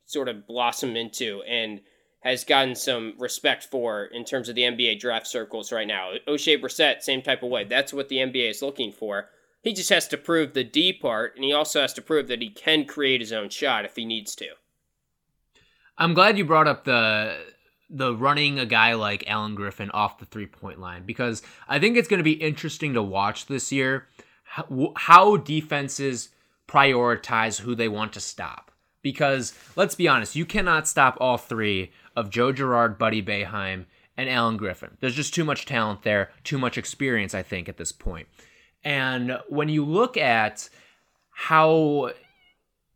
sort 0.05 0.29
of 0.29 0.47
blossomed 0.47 0.97
into 0.97 1.43
and 1.43 1.81
has 2.21 2.43
gotten 2.43 2.75
some 2.75 3.13
respect 3.17 3.65
for 3.65 4.05
in 4.05 4.25
terms 4.25 4.49
of 4.49 4.55
the 4.55 4.63
NBA 4.63 4.99
draft 4.99 5.27
circles 5.27 5.71
right 5.71 5.87
now. 5.87 6.11
Oshae 6.27 6.61
Brissett, 6.61 7.01
same 7.01 7.21
type 7.21 7.43
of 7.43 7.49
way. 7.49 7.63
That's 7.63 7.93
what 7.93 8.09
the 8.09 8.17
NBA 8.17 8.49
is 8.49 8.61
looking 8.61 8.91
for. 8.91 9.29
He 9.61 9.73
just 9.73 9.89
has 9.89 10.07
to 10.09 10.17
prove 10.17 10.53
the 10.53 10.63
D 10.63 10.93
part, 10.93 11.35
and 11.35 11.43
he 11.43 11.53
also 11.53 11.81
has 11.81 11.93
to 11.93 12.01
prove 12.01 12.27
that 12.27 12.41
he 12.41 12.49
can 12.49 12.85
create 12.85 13.21
his 13.21 13.33
own 13.33 13.49
shot 13.49 13.85
if 13.85 13.95
he 13.95 14.05
needs 14.05 14.35
to. 14.35 14.47
I'm 15.97 16.13
glad 16.13 16.37
you 16.37 16.45
brought 16.45 16.67
up 16.67 16.85
the 16.85 17.37
the 17.89 18.15
running 18.15 18.59
a 18.59 18.65
guy 18.65 18.93
like 18.93 19.27
Alan 19.27 19.55
Griffin 19.55 19.89
off 19.91 20.19
the 20.19 20.25
three 20.25 20.45
point 20.45 20.79
line 20.79 21.05
because 21.05 21.41
I 21.67 21.79
think 21.79 21.97
it's 21.97 22.07
going 22.07 22.19
to 22.19 22.23
be 22.23 22.33
interesting 22.33 22.93
to 22.93 23.01
watch 23.01 23.47
this 23.47 23.71
year 23.71 24.07
how, 24.43 24.93
how 24.95 25.37
defenses 25.37 26.29
prioritize 26.67 27.59
who 27.59 27.75
they 27.75 27.87
want 27.87 28.13
to 28.13 28.19
stop. 28.19 28.68
Because 29.01 29.53
let's 29.75 29.95
be 29.95 30.07
honest, 30.07 30.35
you 30.35 30.45
cannot 30.45 30.87
stop 30.87 31.17
all 31.19 31.37
three 31.37 31.91
of 32.15 32.29
Joe 32.29 32.51
Girard, 32.51 32.97
Buddy 32.97 33.21
Boeheim, 33.21 33.85
and 34.17 34.29
Alan 34.29 34.57
Griffin. 34.57 34.97
There's 34.99 35.15
just 35.15 35.33
too 35.33 35.45
much 35.45 35.65
talent 35.65 36.03
there, 36.03 36.31
too 36.43 36.57
much 36.57 36.77
experience, 36.77 37.33
I 37.33 37.41
think, 37.41 37.69
at 37.69 37.77
this 37.77 37.93
point. 37.93 38.27
And 38.83 39.39
when 39.47 39.69
you 39.69 39.85
look 39.85 40.17
at 40.17 40.69
how 41.31 42.11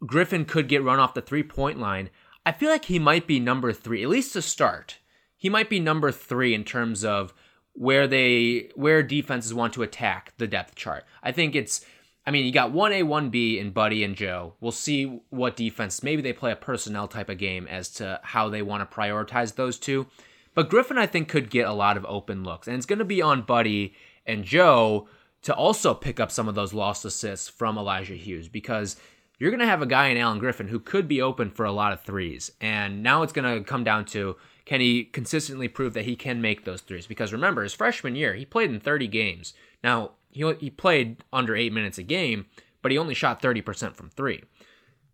Griffin 0.05 0.43
could 0.43 0.67
get 0.67 0.83
run 0.83 0.99
off 0.99 1.13
the 1.13 1.21
three 1.21 1.43
point 1.43 1.79
line, 1.79 2.09
I 2.45 2.51
feel 2.51 2.69
like 2.69 2.85
he 2.85 2.99
might 2.99 3.25
be 3.25 3.39
number 3.39 3.71
three, 3.71 4.03
at 4.03 4.09
least 4.09 4.33
to 4.33 4.41
start. 4.41 4.97
He 5.37 5.49
might 5.49 5.69
be 5.69 5.79
number 5.79 6.11
three 6.11 6.53
in 6.53 6.63
terms 6.65 7.05
of 7.05 7.33
where 7.73 8.07
they 8.07 8.69
where 8.75 9.01
defenses 9.01 9.53
want 9.53 9.73
to 9.73 9.83
attack 9.83 10.33
the 10.37 10.47
depth 10.47 10.75
chart. 10.75 11.05
I 11.23 11.31
think 11.31 11.55
it's 11.55 11.85
I 12.25 12.31
mean, 12.31 12.45
you 12.45 12.51
got 12.51 12.71
1A, 12.71 13.03
1B 13.03 13.59
in 13.59 13.71
Buddy 13.71 14.03
and 14.03 14.15
Joe. 14.15 14.53
We'll 14.61 14.71
see 14.71 15.21
what 15.29 15.57
defense. 15.57 16.03
Maybe 16.03 16.21
they 16.21 16.31
play 16.31 16.51
a 16.51 16.55
personnel 16.55 17.07
type 17.07 17.29
of 17.29 17.37
game 17.37 17.67
as 17.67 17.89
to 17.95 18.19
how 18.23 18.49
they 18.49 18.61
want 18.61 18.89
to 18.89 18.95
prioritize 18.95 19.55
those 19.55 19.77
two. 19.77 20.07
But 20.53 20.69
Griffin, 20.69 20.97
I 20.97 21.05
think, 21.05 21.27
could 21.27 21.49
get 21.49 21.67
a 21.67 21.73
lot 21.73 21.97
of 21.97 22.05
open 22.05 22.43
looks. 22.43 22.67
And 22.67 22.77
it's 22.77 22.85
going 22.85 22.99
to 22.99 23.05
be 23.05 23.21
on 23.21 23.41
Buddy 23.41 23.93
and 24.25 24.45
Joe 24.45 25.07
to 25.41 25.53
also 25.53 25.93
pick 25.93 26.19
up 26.19 26.31
some 26.31 26.47
of 26.47 26.55
those 26.55 26.73
lost 26.73 27.03
assists 27.03 27.49
from 27.49 27.77
Elijah 27.77 28.15
Hughes 28.15 28.47
because 28.47 28.95
you're 29.37 29.51
going 29.51 29.59
to 29.59 29.65
have 29.65 29.81
a 29.81 29.87
guy 29.87 30.07
in 30.07 30.17
Alan 30.17 30.39
Griffin 30.39 30.69
who 30.69 30.79
could 30.79 31.07
be 31.07 31.21
open 31.21 31.49
for 31.49 31.65
a 31.65 31.71
lot 31.71 31.91
of 31.91 32.01
threes. 32.01 32.51
And 32.61 33.03
now 33.03 33.23
it's 33.23 33.33
going 33.33 33.57
to 33.57 33.63
come 33.67 33.83
down 33.83 34.05
to 34.05 34.37
can 34.65 34.79
he 34.79 35.03
consistently 35.03 35.67
prove 35.67 35.93
that 35.93 36.05
he 36.05 36.15
can 36.15 36.41
make 36.41 36.63
those 36.63 36.79
threes? 36.79 37.07
Because 37.07 37.33
remember, 37.33 37.63
his 37.63 37.73
freshman 37.73 38.15
year, 38.15 38.33
he 38.33 38.45
played 38.45 38.69
in 38.69 38.79
30 38.79 39.07
games. 39.07 39.53
Now, 39.83 40.11
he, 40.33 40.53
he 40.59 40.69
played 40.69 41.23
under 41.31 41.55
eight 41.55 41.71
minutes 41.73 41.97
a 41.97 42.03
game, 42.03 42.45
but 42.81 42.91
he 42.91 42.97
only 42.97 43.13
shot 43.13 43.41
30% 43.41 43.95
from 43.95 44.09
three. 44.09 44.43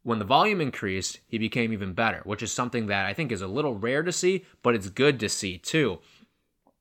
When 0.03 0.19
the 0.19 0.25
volume 0.25 0.61
increased, 0.61 1.19
he 1.27 1.37
became 1.37 1.73
even 1.73 1.93
better, 1.93 2.21
which 2.23 2.41
is 2.41 2.51
something 2.51 2.87
that 2.87 3.05
I 3.05 3.13
think 3.13 3.31
is 3.31 3.41
a 3.41 3.47
little 3.47 3.75
rare 3.75 4.01
to 4.01 4.11
see, 4.11 4.45
but 4.63 4.73
it's 4.73 4.89
good 4.89 5.19
to 5.19 5.29
see 5.29 5.57
too. 5.57 5.99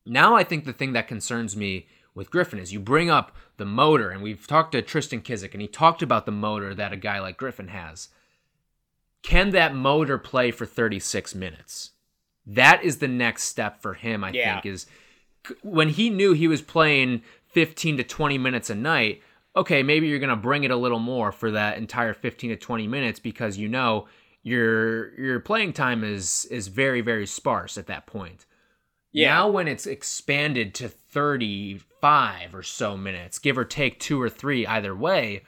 Now, 0.07 0.35
I 0.35 0.44
think 0.44 0.64
the 0.64 0.72
thing 0.72 0.92
that 0.92 1.09
concerns 1.09 1.57
me 1.57 1.87
with 2.14 2.31
Griffin 2.31 2.59
is 2.59 2.72
you 2.72 2.81
bring 2.81 3.11
up 3.11 3.37
the 3.59 3.66
motor, 3.66 4.11
and 4.11 4.22
we've 4.22 4.46
talked 4.46 4.72
to 4.72 4.83
Tristan 4.83 5.20
Kizik, 5.20 5.53
and 5.53 5.61
he 5.61 5.68
talked 5.68 6.01
about 6.01 6.24
the 6.27 6.33
motor 6.33 6.74
that 6.74 6.92
a 6.92 6.96
guy 6.96 7.18
like 7.18 7.37
Griffin 7.37 7.68
has. 7.68 8.09
Can 9.22 9.51
that 9.51 9.74
motor 9.74 10.16
play 10.16 10.51
for 10.51 10.64
36 10.64 11.35
minutes? 11.35 11.90
That 12.46 12.83
is 12.83 12.98
the 12.98 13.09
next 13.09 13.42
step 13.44 13.83
for 13.83 13.94
him, 13.94 14.24
I 14.24 14.31
Yeah. 14.31 14.55
think, 14.61 14.72
is 14.74 14.87
when 15.62 15.90
he 15.90 16.09
knew 16.09 16.33
he 16.33 16.48
was 16.48 16.62
playing 16.62 17.22
15 17.49 17.99
to 17.99 18.05
20 18.05 18.39
minutes 18.39 18.71
a 18.71 18.75
night, 18.75 19.23
okay, 19.57 19.83
maybe 19.83 20.09
you're 20.09 20.19
going 20.19 20.29
to 20.29 20.37
bring 20.37 20.65
it 20.65 20.71
a 20.71 20.77
little 20.77 20.99
more 20.99 21.33
for 21.33 21.51
that 21.51 21.79
entire 21.79 22.15
15 22.15 22.51
to 22.51 22.57
20 22.57 22.87
minutes 22.87 23.19
because 23.19 23.59
you 23.59 23.69
know 23.69 24.07
your 24.43 25.19
your 25.21 25.41
playing 25.41 25.73
time 25.73 26.05
is 26.05 26.47
is 26.47 26.69
very 26.69 27.01
very 27.01 27.27
sparse 27.27 27.77
at 27.77 27.87
that 27.87 28.07
point. 28.07 28.47
Yeah. 29.13 29.35
Now 29.35 29.49
when 29.49 29.69
it's 29.69 29.87
expanded 29.87 30.75
to 30.77 30.89
35 30.89 32.55
or 32.55 32.63
so 32.63 32.97
minutes, 32.97 33.39
give 33.39 33.59
or 33.59 33.65
take 33.65 33.99
2 33.99 34.21
or 34.21 34.29
3 34.29 34.67
either 34.67 34.95
way, 34.95 35.43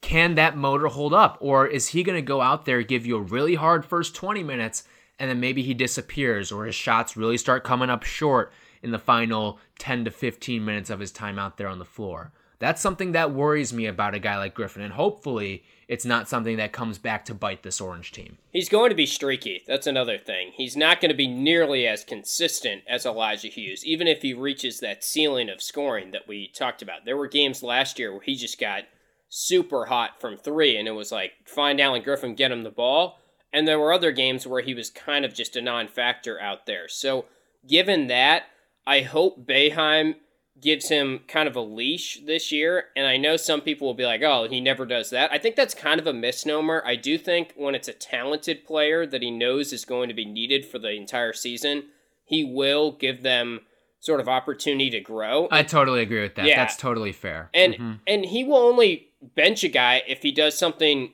can 0.00 0.34
that 0.36 0.56
motor 0.56 0.86
hold 0.88 1.14
up? 1.14 1.38
Or 1.40 1.66
is 1.66 1.88
he 1.88 2.02
going 2.02 2.16
to 2.18 2.22
go 2.22 2.40
out 2.40 2.64
there, 2.64 2.82
give 2.82 3.06
you 3.06 3.16
a 3.16 3.22
really 3.22 3.54
hard 3.54 3.84
first 3.84 4.14
20 4.14 4.42
minutes, 4.42 4.84
and 5.18 5.30
then 5.30 5.40
maybe 5.40 5.62
he 5.62 5.74
disappears, 5.74 6.52
or 6.52 6.66
his 6.66 6.74
shots 6.74 7.16
really 7.16 7.38
start 7.38 7.64
coming 7.64 7.90
up 7.90 8.02
short 8.04 8.52
in 8.86 8.92
the 8.92 8.98
final 8.98 9.58
10 9.78 10.06
to 10.06 10.10
15 10.10 10.64
minutes 10.64 10.88
of 10.88 11.00
his 11.00 11.12
time 11.12 11.38
out 11.38 11.58
there 11.58 11.68
on 11.68 11.78
the 11.78 11.84
floor? 11.84 12.32
That's 12.58 12.80
something 12.80 13.12
that 13.12 13.32
worries 13.32 13.72
me 13.72 13.84
about 13.84 14.14
a 14.14 14.18
guy 14.18 14.38
like 14.38 14.54
Griffin, 14.54 14.80
and 14.80 14.94
hopefully 14.94 15.64
it's 15.88 16.06
not 16.06 16.28
something 16.28 16.56
that 16.56 16.72
comes 16.72 16.96
back 16.96 17.24
to 17.26 17.34
bite 17.34 17.62
this 17.62 17.80
Orange 17.80 18.12
team. 18.12 18.38
He's 18.50 18.70
going 18.70 18.88
to 18.88 18.96
be 18.96 19.04
streaky. 19.04 19.62
That's 19.66 19.86
another 19.86 20.16
thing. 20.16 20.52
He's 20.54 20.76
not 20.76 21.00
going 21.00 21.10
to 21.10 21.16
be 21.16 21.26
nearly 21.26 21.86
as 21.86 22.02
consistent 22.02 22.82
as 22.88 23.04
Elijah 23.04 23.48
Hughes, 23.48 23.84
even 23.84 24.08
if 24.08 24.22
he 24.22 24.32
reaches 24.32 24.80
that 24.80 25.04
ceiling 25.04 25.50
of 25.50 25.62
scoring 25.62 26.12
that 26.12 26.26
we 26.26 26.48
talked 26.48 26.80
about. 26.80 27.04
There 27.04 27.16
were 27.16 27.28
games 27.28 27.62
last 27.62 27.98
year 27.98 28.10
where 28.10 28.22
he 28.22 28.36
just 28.36 28.58
got 28.58 28.84
super 29.28 29.86
hot 29.86 30.20
from 30.20 30.36
three, 30.36 30.76
and 30.76 30.88
it 30.88 30.92
was 30.92 31.12
like, 31.12 31.32
find 31.44 31.80
Alan 31.80 32.02
Griffin, 32.02 32.34
get 32.34 32.52
him 32.52 32.62
the 32.62 32.70
ball. 32.70 33.18
And 33.52 33.68
there 33.68 33.78
were 33.78 33.92
other 33.92 34.12
games 34.12 34.46
where 34.46 34.62
he 34.62 34.74
was 34.74 34.90
kind 34.90 35.24
of 35.24 35.34
just 35.34 35.56
a 35.56 35.62
non 35.62 35.88
factor 35.88 36.40
out 36.40 36.66
there. 36.66 36.88
So, 36.88 37.26
given 37.66 38.06
that, 38.08 38.44
I 38.86 39.00
hope 39.00 39.46
Boeheim 39.46 40.16
gives 40.60 40.88
him 40.88 41.20
kind 41.28 41.48
of 41.48 41.56
a 41.56 41.60
leash 41.60 42.20
this 42.24 42.50
year. 42.50 42.84
And 42.96 43.06
I 43.06 43.16
know 43.16 43.36
some 43.36 43.60
people 43.60 43.86
will 43.86 43.94
be 43.94 44.06
like, 44.06 44.22
oh, 44.22 44.48
he 44.48 44.60
never 44.60 44.86
does 44.86 45.10
that. 45.10 45.30
I 45.32 45.38
think 45.38 45.56
that's 45.56 45.74
kind 45.74 46.00
of 46.00 46.06
a 46.06 46.12
misnomer. 46.12 46.82
I 46.86 46.96
do 46.96 47.18
think 47.18 47.52
when 47.56 47.74
it's 47.74 47.88
a 47.88 47.92
talented 47.92 48.64
player 48.64 49.06
that 49.06 49.22
he 49.22 49.30
knows 49.30 49.72
is 49.72 49.84
going 49.84 50.08
to 50.08 50.14
be 50.14 50.24
needed 50.24 50.64
for 50.64 50.78
the 50.78 50.92
entire 50.92 51.32
season, 51.32 51.84
he 52.24 52.42
will 52.42 52.92
give 52.92 53.22
them 53.22 53.60
sort 54.00 54.20
of 54.20 54.28
opportunity 54.28 54.88
to 54.90 55.00
grow. 55.00 55.48
I 55.50 55.62
totally 55.62 56.00
agree 56.02 56.22
with 56.22 56.36
that. 56.36 56.46
Yeah. 56.46 56.56
That's 56.56 56.76
totally 56.76 57.12
fair. 57.12 57.50
And 57.52 57.74
mm-hmm. 57.74 57.92
and 58.06 58.24
he 58.24 58.44
will 58.44 58.58
only 58.58 59.08
bench 59.34 59.64
a 59.64 59.68
guy 59.68 60.02
if 60.06 60.22
he 60.22 60.32
does 60.32 60.56
something 60.56 61.12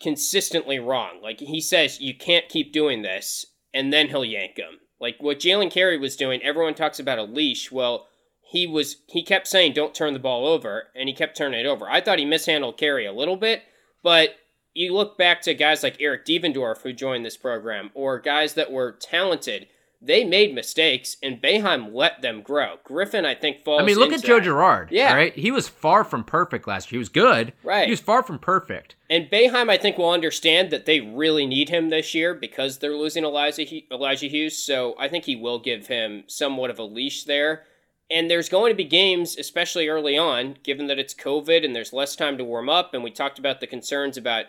consistently 0.00 0.78
wrong. 0.78 1.20
Like 1.22 1.40
he 1.40 1.60
says 1.60 2.00
you 2.00 2.14
can't 2.14 2.48
keep 2.48 2.72
doing 2.72 3.02
this 3.02 3.46
and 3.74 3.92
then 3.92 4.08
he'll 4.08 4.24
yank 4.24 4.56
him. 4.56 4.78
Like 5.00 5.16
what 5.20 5.40
Jalen 5.40 5.70
Carey 5.70 5.98
was 5.98 6.16
doing, 6.16 6.42
everyone 6.42 6.74
talks 6.74 6.98
about 6.98 7.18
a 7.18 7.22
leash. 7.22 7.72
Well, 7.72 8.06
he 8.42 8.66
was 8.66 8.96
he 9.08 9.22
kept 9.22 9.46
saying 9.46 9.72
don't 9.72 9.94
turn 9.94 10.12
the 10.12 10.18
ball 10.18 10.46
over 10.46 10.88
and 10.94 11.08
he 11.08 11.14
kept 11.14 11.36
turning 11.36 11.60
it 11.60 11.66
over. 11.66 11.88
I 11.88 12.00
thought 12.00 12.18
he 12.18 12.24
mishandled 12.24 12.76
Carey 12.76 13.06
a 13.06 13.12
little 13.12 13.36
bit, 13.36 13.62
but 14.02 14.36
you 14.74 14.94
look 14.94 15.16
back 15.16 15.40
to 15.42 15.54
guys 15.54 15.82
like 15.82 15.96
Eric 16.00 16.26
Devendorf 16.26 16.82
who 16.82 16.92
joined 16.92 17.24
this 17.24 17.36
program 17.36 17.90
or 17.94 18.18
guys 18.18 18.54
that 18.54 18.70
were 18.70 18.92
talented 18.92 19.68
they 20.02 20.24
made 20.24 20.54
mistakes 20.54 21.16
and 21.22 21.42
Boeheim 21.42 21.92
let 21.92 22.22
them 22.22 22.40
grow. 22.40 22.76
Griffin, 22.84 23.26
I 23.26 23.34
think, 23.34 23.64
falls. 23.64 23.82
I 23.82 23.84
mean, 23.84 23.98
look 23.98 24.12
at 24.12 24.24
Joe 24.24 24.40
Girard. 24.40 24.90
Yeah, 24.90 25.14
right. 25.14 25.34
He 25.34 25.50
was 25.50 25.68
far 25.68 26.04
from 26.04 26.24
perfect 26.24 26.66
last 26.66 26.90
year. 26.90 26.96
He 26.96 27.00
was 27.00 27.10
good. 27.10 27.52
Right. 27.62 27.84
He 27.84 27.90
was 27.90 28.00
far 28.00 28.22
from 28.22 28.38
perfect. 28.38 28.94
And 29.10 29.30
Boeheim, 29.30 29.68
I 29.68 29.76
think, 29.76 29.98
will 29.98 30.10
understand 30.10 30.70
that 30.70 30.86
they 30.86 31.00
really 31.00 31.46
need 31.46 31.68
him 31.68 31.90
this 31.90 32.14
year 32.14 32.34
because 32.34 32.78
they're 32.78 32.96
losing 32.96 33.24
Elijah 33.24 33.66
Elijah 33.92 34.28
Hughes. 34.28 34.56
So 34.56 34.94
I 34.98 35.08
think 35.08 35.24
he 35.24 35.36
will 35.36 35.58
give 35.58 35.88
him 35.88 36.24
somewhat 36.26 36.70
of 36.70 36.78
a 36.78 36.84
leash 36.84 37.24
there. 37.24 37.64
And 38.10 38.28
there's 38.28 38.48
going 38.48 38.72
to 38.72 38.76
be 38.76 38.84
games, 38.84 39.36
especially 39.36 39.88
early 39.88 40.18
on, 40.18 40.56
given 40.64 40.88
that 40.88 40.98
it's 40.98 41.14
COVID 41.14 41.64
and 41.64 41.76
there's 41.76 41.92
less 41.92 42.16
time 42.16 42.38
to 42.38 42.44
warm 42.44 42.68
up. 42.68 42.92
And 42.92 43.04
we 43.04 43.10
talked 43.10 43.38
about 43.38 43.60
the 43.60 43.68
concerns 43.68 44.16
about 44.16 44.46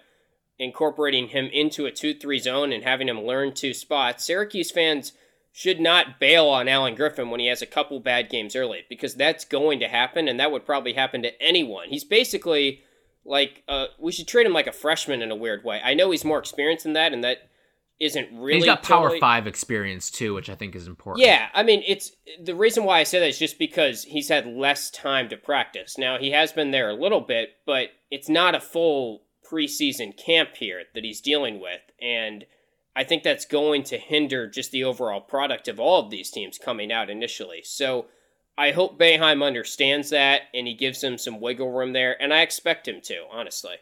incorporating 0.57 1.27
him 1.27 1.49
into 1.51 1.85
a 1.85 1.91
2 1.91 2.13
3 2.15 2.39
zone 2.39 2.71
and 2.71 2.83
having 2.83 3.09
him 3.09 3.21
learn 3.21 3.53
two 3.53 3.73
spots. 3.73 4.25
Syracuse 4.25 4.71
fans 4.71 5.11
should 5.51 5.79
not 5.79 6.19
bail 6.19 6.47
on 6.47 6.67
Alan 6.67 6.95
Griffin 6.95 7.29
when 7.29 7.39
he 7.39 7.47
has 7.47 7.61
a 7.61 7.65
couple 7.65 7.99
bad 7.99 8.29
games 8.29 8.55
early 8.55 8.85
because 8.89 9.15
that's 9.15 9.43
going 9.43 9.79
to 9.79 9.87
happen 9.87 10.27
and 10.27 10.39
that 10.39 10.51
would 10.51 10.65
probably 10.65 10.93
happen 10.93 11.21
to 11.23 11.41
anyone. 11.41 11.89
He's 11.89 12.05
basically 12.05 12.81
like 13.25 13.63
uh, 13.67 13.87
we 13.99 14.11
should 14.11 14.27
treat 14.27 14.47
him 14.47 14.53
like 14.53 14.67
a 14.67 14.71
freshman 14.71 15.21
in 15.21 15.29
a 15.29 15.35
weird 15.35 15.63
way. 15.63 15.81
I 15.83 15.93
know 15.93 16.11
he's 16.11 16.23
more 16.23 16.39
experienced 16.39 16.83
than 16.83 16.93
that 16.93 17.11
and 17.11 17.23
that 17.23 17.49
isn't 17.99 18.29
really. 18.31 18.59
He's 18.59 18.65
got 18.65 18.81
totally... 18.81 19.19
Power 19.19 19.19
Five 19.19 19.45
experience 19.45 20.09
too, 20.09 20.33
which 20.33 20.49
I 20.49 20.55
think 20.55 20.75
is 20.75 20.87
important. 20.87 21.25
Yeah, 21.25 21.49
I 21.53 21.63
mean, 21.63 21.83
it's 21.85 22.13
the 22.41 22.55
reason 22.55 22.83
why 22.83 22.99
I 22.99 23.03
say 23.03 23.19
that 23.19 23.27
is 23.27 23.37
just 23.37 23.59
because 23.59 24.03
he's 24.05 24.29
had 24.29 24.47
less 24.47 24.89
time 24.89 25.29
to 25.29 25.37
practice. 25.37 25.97
Now 25.97 26.17
he 26.17 26.31
has 26.31 26.51
been 26.51 26.71
there 26.71 26.89
a 26.89 26.95
little 26.95 27.21
bit, 27.21 27.57
but 27.65 27.89
it's 28.09 28.29
not 28.29 28.55
a 28.55 28.59
full 28.59 29.23
preseason 29.49 30.17
camp 30.17 30.55
here 30.55 30.83
that 30.95 31.03
he's 31.03 31.21
dealing 31.21 31.59
with, 31.59 31.81
and 32.01 32.45
I 32.95 33.03
think 33.03 33.23
that's 33.23 33.45
going 33.45 33.83
to 33.83 33.97
hinder 33.97 34.47
just 34.47 34.71
the 34.71 34.83
overall 34.83 35.21
product 35.21 35.67
of 35.67 35.79
all 35.79 36.03
of 36.03 36.09
these 36.09 36.29
teams 36.29 36.57
coming 36.57 36.91
out 36.91 37.09
initially. 37.09 37.61
So. 37.63 38.07
I 38.57 38.71
hope 38.71 38.99
Boeheim 38.99 39.41
understands 39.43 40.09
that 40.09 40.41
and 40.53 40.67
he 40.67 40.75
gives 40.75 41.01
him 41.01 41.17
some 41.17 41.39
wiggle 41.39 41.71
room 41.71 41.93
there, 41.93 42.21
and 42.21 42.33
I 42.33 42.41
expect 42.41 42.85
him 42.87 42.99
to, 43.05 43.23
honestly. 43.31 43.77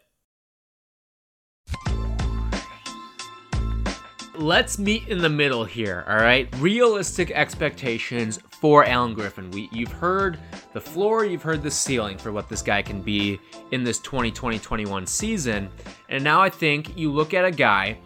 let's 4.39 4.79
meet 4.79 5.07
in 5.09 5.17
the 5.19 5.29
middle 5.29 5.65
here, 5.65 6.05
all 6.07 6.15
right? 6.15 6.47
Realistic 6.59 7.31
expectations 7.31 8.39
for 8.61 8.85
Alan 8.85 9.13
Griffin. 9.13 9.51
We 9.51 9.69
you've 9.71 9.91
heard 9.91 10.39
the 10.73 10.81
floor, 10.81 11.25
you've 11.25 11.43
heard 11.43 11.61
the 11.61 11.71
ceiling 11.71 12.17
for 12.17 12.31
what 12.31 12.47
this 12.47 12.61
guy 12.61 12.81
can 12.81 13.01
be 13.01 13.39
in 13.71 13.83
this 13.83 13.99
2020-21 13.99 15.07
season. 15.07 15.69
And 16.07 16.23
now 16.23 16.41
I 16.41 16.49
think 16.49 16.97
you 16.97 17.11
look 17.11 17.33
at 17.33 17.45
a 17.45 17.51
guy 17.51 17.97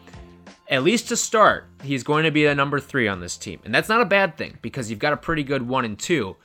at 0.69 0.83
least 0.83 1.09
to 1.09 1.17
start, 1.17 1.67
he's 1.83 2.03
going 2.03 2.23
to 2.23 2.31
be 2.31 2.45
the 2.45 2.55
number 2.55 2.79
3 2.79 3.07
on 3.07 3.19
this 3.19 3.37
team. 3.37 3.59
And 3.65 3.73
that's 3.73 3.89
not 3.89 4.01
a 4.01 4.05
bad 4.05 4.37
thing 4.37 4.57
because 4.61 4.89
you've 4.89 4.99
got 4.99 5.13
a 5.13 5.17
pretty 5.17 5.43
good 5.43 5.67
1 5.67 5.85
and 5.85 5.99
2. 5.99 6.35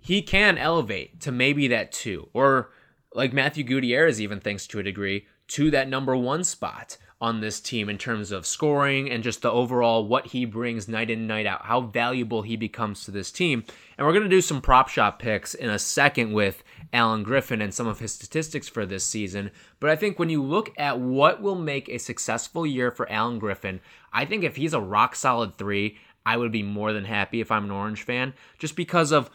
He 0.00 0.22
can 0.22 0.58
elevate 0.58 1.20
to 1.22 1.32
maybe 1.32 1.68
that 1.68 1.92
2 1.92 2.30
or 2.32 2.70
like 3.14 3.32
Matthew 3.32 3.64
Gutierrez 3.64 4.20
even 4.20 4.40
thinks 4.40 4.66
to 4.66 4.80
a 4.80 4.82
degree 4.82 5.26
to 5.48 5.70
that 5.70 5.88
number 5.88 6.16
1 6.16 6.44
spot 6.44 6.96
on 7.20 7.40
this 7.40 7.60
team 7.60 7.88
in 7.88 7.96
terms 7.96 8.32
of 8.32 8.44
scoring 8.44 9.10
and 9.10 9.22
just 9.22 9.40
the 9.40 9.50
overall 9.50 10.06
what 10.06 10.26
he 10.26 10.44
brings 10.44 10.88
night 10.88 11.10
in 11.10 11.26
night 11.26 11.46
out, 11.46 11.64
how 11.64 11.80
valuable 11.80 12.42
he 12.42 12.56
becomes 12.56 13.04
to 13.04 13.10
this 13.10 13.30
team. 13.32 13.64
And 13.96 14.06
we're 14.06 14.12
going 14.12 14.24
to 14.24 14.28
do 14.28 14.40
some 14.40 14.60
prop 14.60 14.88
shop 14.88 15.20
picks 15.20 15.54
in 15.54 15.70
a 15.70 15.78
second 15.78 16.32
with 16.32 16.62
Alan 16.94 17.24
Griffin 17.24 17.60
and 17.60 17.74
some 17.74 17.88
of 17.88 17.98
his 17.98 18.14
statistics 18.14 18.68
for 18.68 18.86
this 18.86 19.04
season. 19.04 19.50
But 19.80 19.90
I 19.90 19.96
think 19.96 20.18
when 20.18 20.30
you 20.30 20.42
look 20.42 20.72
at 20.78 21.00
what 21.00 21.42
will 21.42 21.56
make 21.56 21.88
a 21.88 21.98
successful 21.98 22.64
year 22.64 22.90
for 22.90 23.10
Alan 23.10 23.38
Griffin, 23.38 23.80
I 24.12 24.24
think 24.24 24.44
if 24.44 24.56
he's 24.56 24.72
a 24.72 24.80
rock 24.80 25.16
solid 25.16 25.58
three, 25.58 25.98
I 26.24 26.36
would 26.36 26.52
be 26.52 26.62
more 26.62 26.92
than 26.92 27.04
happy 27.04 27.40
if 27.40 27.50
I'm 27.50 27.64
an 27.64 27.70
Orange 27.70 28.02
fan, 28.02 28.32
just 28.58 28.76
because 28.76 29.12
of 29.12 29.28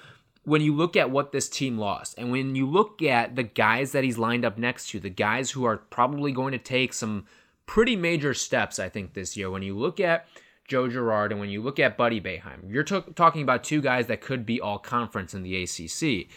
when 0.43 0.61
you 0.61 0.73
look 0.73 0.95
at 0.95 1.11
what 1.11 1.31
this 1.31 1.49
team 1.49 1.77
lost 1.77 2.15
and 2.17 2.31
when 2.31 2.55
you 2.55 2.65
look 2.65 3.01
at 3.03 3.35
the 3.35 3.43
guys 3.43 3.91
that 3.91 4.03
he's 4.03 4.17
lined 4.17 4.45
up 4.45 4.57
next 4.57 4.89
to, 4.89 4.99
the 4.99 5.09
guys 5.09 5.51
who 5.51 5.65
are 5.65 5.77
probably 5.77 6.31
going 6.31 6.53
to 6.53 6.57
take 6.57 6.93
some 6.93 7.25
pretty 7.65 7.95
major 7.95 8.33
steps, 8.33 8.79
I 8.79 8.89
think, 8.89 9.13
this 9.13 9.37
year. 9.37 9.51
When 9.51 9.61
you 9.61 9.77
look 9.77 9.99
at 9.99 10.27
Joe 10.67 10.87
Girard 10.87 11.31
and 11.31 11.39
when 11.39 11.49
you 11.49 11.61
look 11.61 11.77
at 11.77 11.97
Buddy 11.97 12.21
Boeheim, 12.21 12.71
you're 12.71 12.83
t- 12.83 13.03
talking 13.15 13.43
about 13.43 13.63
two 13.63 13.81
guys 13.81 14.07
that 14.07 14.21
could 14.21 14.45
be 14.45 14.61
all 14.61 14.79
conference 14.79 15.33
in 15.33 15.43
the 15.43 15.63
ACC. 15.63 16.29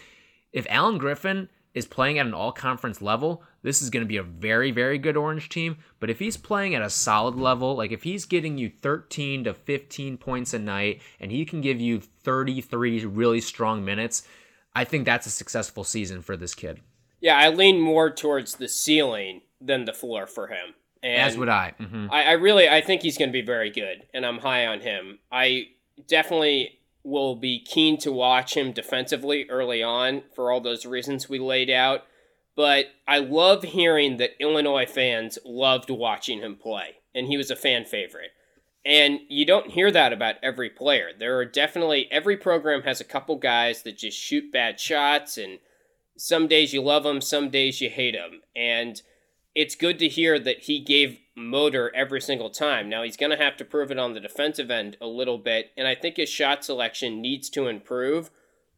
If 0.53 0.67
Alan 0.69 0.97
Griffin 0.97 1.49
is 1.73 1.87
playing 1.87 2.19
at 2.19 2.27
an 2.27 2.33
all 2.33 2.51
conference 2.51 3.01
level, 3.01 3.43
this 3.63 3.81
is 3.81 3.89
going 3.89 4.03
to 4.03 4.07
be 4.07 4.17
a 4.17 4.23
very, 4.23 4.71
very 4.71 4.97
good 4.99 5.17
Orange 5.17 5.49
team. 5.49 5.77
But 5.99 6.09
if 6.09 6.19
he's 6.19 6.37
playing 6.37 6.75
at 6.75 6.83
a 6.83 6.89
solid 6.89 7.35
level, 7.35 7.75
like 7.75 7.91
if 7.91 8.03
he's 8.03 8.25
getting 8.25 8.57
you 8.57 8.69
13 8.69 9.45
to 9.45 9.53
15 9.53 10.17
points 10.17 10.53
a 10.53 10.59
night 10.59 11.01
and 11.19 11.31
he 11.31 11.45
can 11.45 11.61
give 11.61 11.81
you 11.81 11.99
33 11.99 13.05
really 13.05 13.41
strong 13.41 13.83
minutes, 13.83 14.23
I 14.75 14.83
think 14.83 15.05
that's 15.05 15.27
a 15.27 15.31
successful 15.31 15.83
season 15.83 16.21
for 16.21 16.37
this 16.37 16.53
kid. 16.53 16.81
Yeah, 17.19 17.37
I 17.37 17.49
lean 17.49 17.79
more 17.79 18.11
towards 18.11 18.55
the 18.55 18.67
ceiling 18.67 19.41
than 19.59 19.85
the 19.85 19.93
floor 19.93 20.27
for 20.27 20.47
him. 20.47 20.75
And 21.01 21.21
As 21.21 21.37
would 21.37 21.49
I. 21.49 21.73
Mm-hmm. 21.79 22.07
I. 22.11 22.23
I 22.23 22.31
really, 22.33 22.69
I 22.69 22.81
think 22.81 23.01
he's 23.01 23.17
going 23.17 23.29
to 23.29 23.33
be 23.33 23.45
very 23.45 23.69
good, 23.69 24.05
and 24.13 24.25
I'm 24.25 24.39
high 24.39 24.65
on 24.67 24.79
him. 24.79 25.19
I 25.31 25.67
definitely 26.07 26.79
will 27.03 27.35
be 27.35 27.59
keen 27.59 27.97
to 27.97 28.11
watch 28.11 28.55
him 28.55 28.71
defensively 28.71 29.45
early 29.49 29.83
on 29.83 30.23
for 30.33 30.51
all 30.51 30.61
those 30.61 30.85
reasons 30.85 31.27
we 31.27 31.39
laid 31.39 31.69
out. 31.69 32.03
But 32.55 32.87
I 33.07 33.17
love 33.19 33.63
hearing 33.63 34.17
that 34.17 34.39
Illinois 34.39 34.85
fans 34.85 35.39
loved 35.43 35.89
watching 35.89 36.39
him 36.39 36.55
play, 36.55 36.97
and 37.13 37.27
he 37.27 37.37
was 37.37 37.49
a 37.49 37.55
fan 37.55 37.85
favorite. 37.85 38.31
And 38.85 39.21
you 39.29 39.45
don't 39.45 39.71
hear 39.71 39.91
that 39.91 40.13
about 40.13 40.35
every 40.43 40.69
player. 40.69 41.09
There 41.17 41.37
are 41.37 41.45
definitely, 41.45 42.07
every 42.11 42.37
program 42.37 42.83
has 42.83 43.01
a 43.01 43.05
couple 43.05 43.37
guys 43.37 43.83
that 43.83 43.97
just 43.97 44.17
shoot 44.17 44.51
bad 44.51 44.79
shots, 44.79 45.37
and 45.37 45.59
some 46.17 46.47
days 46.47 46.73
you 46.73 46.81
love 46.81 47.03
them, 47.03 47.21
some 47.21 47.49
days 47.49 47.81
you 47.81 47.89
hate 47.89 48.13
them. 48.13 48.41
And 48.55 49.01
it's 49.55 49.75
good 49.75 49.99
to 49.99 50.07
hear 50.07 50.37
that 50.39 50.63
he 50.63 50.79
gave 50.79 51.19
motor 51.35 51.91
every 51.95 52.21
single 52.21 52.49
time. 52.49 52.89
Now 52.89 53.03
he's 53.03 53.17
going 53.17 53.31
to 53.31 53.43
have 53.43 53.57
to 53.57 53.65
prove 53.65 53.91
it 53.91 53.99
on 53.99 54.13
the 54.13 54.19
defensive 54.19 54.69
end 54.69 54.97
a 55.01 55.07
little 55.07 55.37
bit, 55.37 55.71
and 55.75 55.87
I 55.87 55.95
think 55.95 56.17
his 56.17 56.29
shot 56.29 56.63
selection 56.63 57.21
needs 57.21 57.49
to 57.51 57.67
improve. 57.67 58.29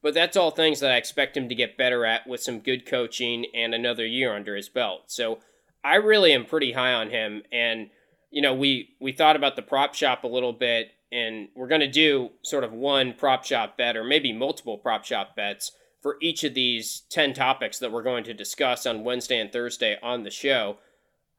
But 0.01 0.13
that's 0.13 0.37
all 0.37 0.51
things 0.51 0.81
that 0.81 0.91
I 0.91 0.97
expect 0.97 1.35
him 1.35 1.49
to 1.49 1.55
get 1.55 1.77
better 1.77 2.05
at 2.05 2.27
with 2.27 2.39
some 2.39 2.59
good 2.59 2.85
coaching 2.85 3.47
and 3.55 3.73
another 3.73 4.05
year 4.05 4.35
under 4.35 4.55
his 4.55 4.69
belt. 4.69 5.05
So 5.07 5.39
I 5.83 5.95
really 5.95 6.31
am 6.31 6.45
pretty 6.45 6.73
high 6.73 6.93
on 6.93 7.09
him. 7.09 7.41
And 7.51 7.89
you 8.29 8.41
know, 8.41 8.53
we 8.53 8.95
we 8.99 9.13
thought 9.13 9.35
about 9.35 9.55
the 9.55 9.61
prop 9.61 9.95
shop 9.95 10.23
a 10.23 10.27
little 10.27 10.53
bit, 10.53 10.91
and 11.11 11.47
we're 11.55 11.67
going 11.67 11.81
to 11.81 11.89
do 11.89 12.31
sort 12.43 12.63
of 12.63 12.73
one 12.73 13.13
prop 13.13 13.45
shop 13.45 13.77
bet 13.77 13.95
or 13.95 14.03
maybe 14.03 14.33
multiple 14.33 14.77
prop 14.77 15.05
shop 15.05 15.35
bets 15.35 15.71
for 16.01 16.17
each 16.21 16.43
of 16.43 16.53
these 16.53 17.01
10 17.09 17.33
topics 17.33 17.79
that 17.79 17.91
we're 17.91 18.03
going 18.03 18.23
to 18.25 18.33
discuss 18.33 18.85
on 18.85 19.03
Wednesday 19.03 19.39
and 19.39 19.51
Thursday 19.51 19.97
on 20.03 20.21
the 20.21 20.29
show. 20.29 20.77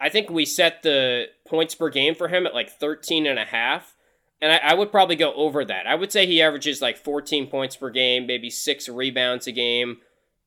I 0.01 0.09
think 0.09 0.31
we 0.31 0.45
set 0.45 0.83
the 0.83 1.27
points 1.47 1.75
per 1.75 1.89
game 1.89 2.15
for 2.15 2.29
him 2.29 2.47
at 2.47 2.55
like 2.55 2.71
13 2.71 3.27
and 3.27 3.39
a 3.39 3.45
half. 3.45 3.95
And 4.41 4.53
I, 4.53 4.57
I, 4.59 4.75
would 4.75 4.91
probably 4.91 5.17
go 5.17 5.33
over 5.33 5.65
that. 5.65 5.87
I 5.87 5.95
would 5.95 6.13
say 6.13 6.27
he 6.27 6.43
averages 6.43 6.83
like 6.83 6.99
14 6.99 7.47
points 7.47 7.77
per 7.77 7.89
game, 7.89 8.27
maybe 8.27 8.51
six 8.51 8.89
rebounds 8.89 9.47
a 9.47 9.53
game. 9.53 9.99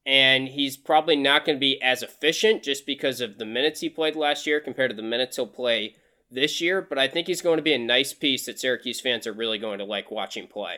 And 0.06 0.48
he's 0.48 0.78
probably 0.78 1.16
not 1.16 1.44
going 1.44 1.58
to 1.58 1.60
be 1.60 1.82
as 1.82 2.04
efficient 2.04 2.64
just 2.64 2.86
because 2.86 3.20
of 3.20 3.38
the 3.38 3.46
minutes 3.46 3.80
he 3.80 3.90
played 3.90 4.16
last 4.16 4.46
year 4.46 4.60
compared 4.60 4.92
to 4.92 4.96
the 4.96 5.02
minutes 5.02 5.36
he'll 5.36 5.48
play 5.48 5.96
this 6.30 6.62
year. 6.62 6.82
But 6.82 7.00
I 7.00 7.08
think 7.08 7.28
he's 7.28 7.42
going 7.42 7.58
to 7.58 7.64
be 7.64 7.74
a 7.74 7.80
nice 7.80 8.14
piece 8.14 8.46
that 8.46 8.60
Syracuse 8.60 9.02
fans 9.02 9.26
are 9.26 9.34
really 9.34 9.58
going 9.58 9.80
to 9.80 9.86
like 9.86 10.12
watching 10.12 10.48
play. 10.48 10.78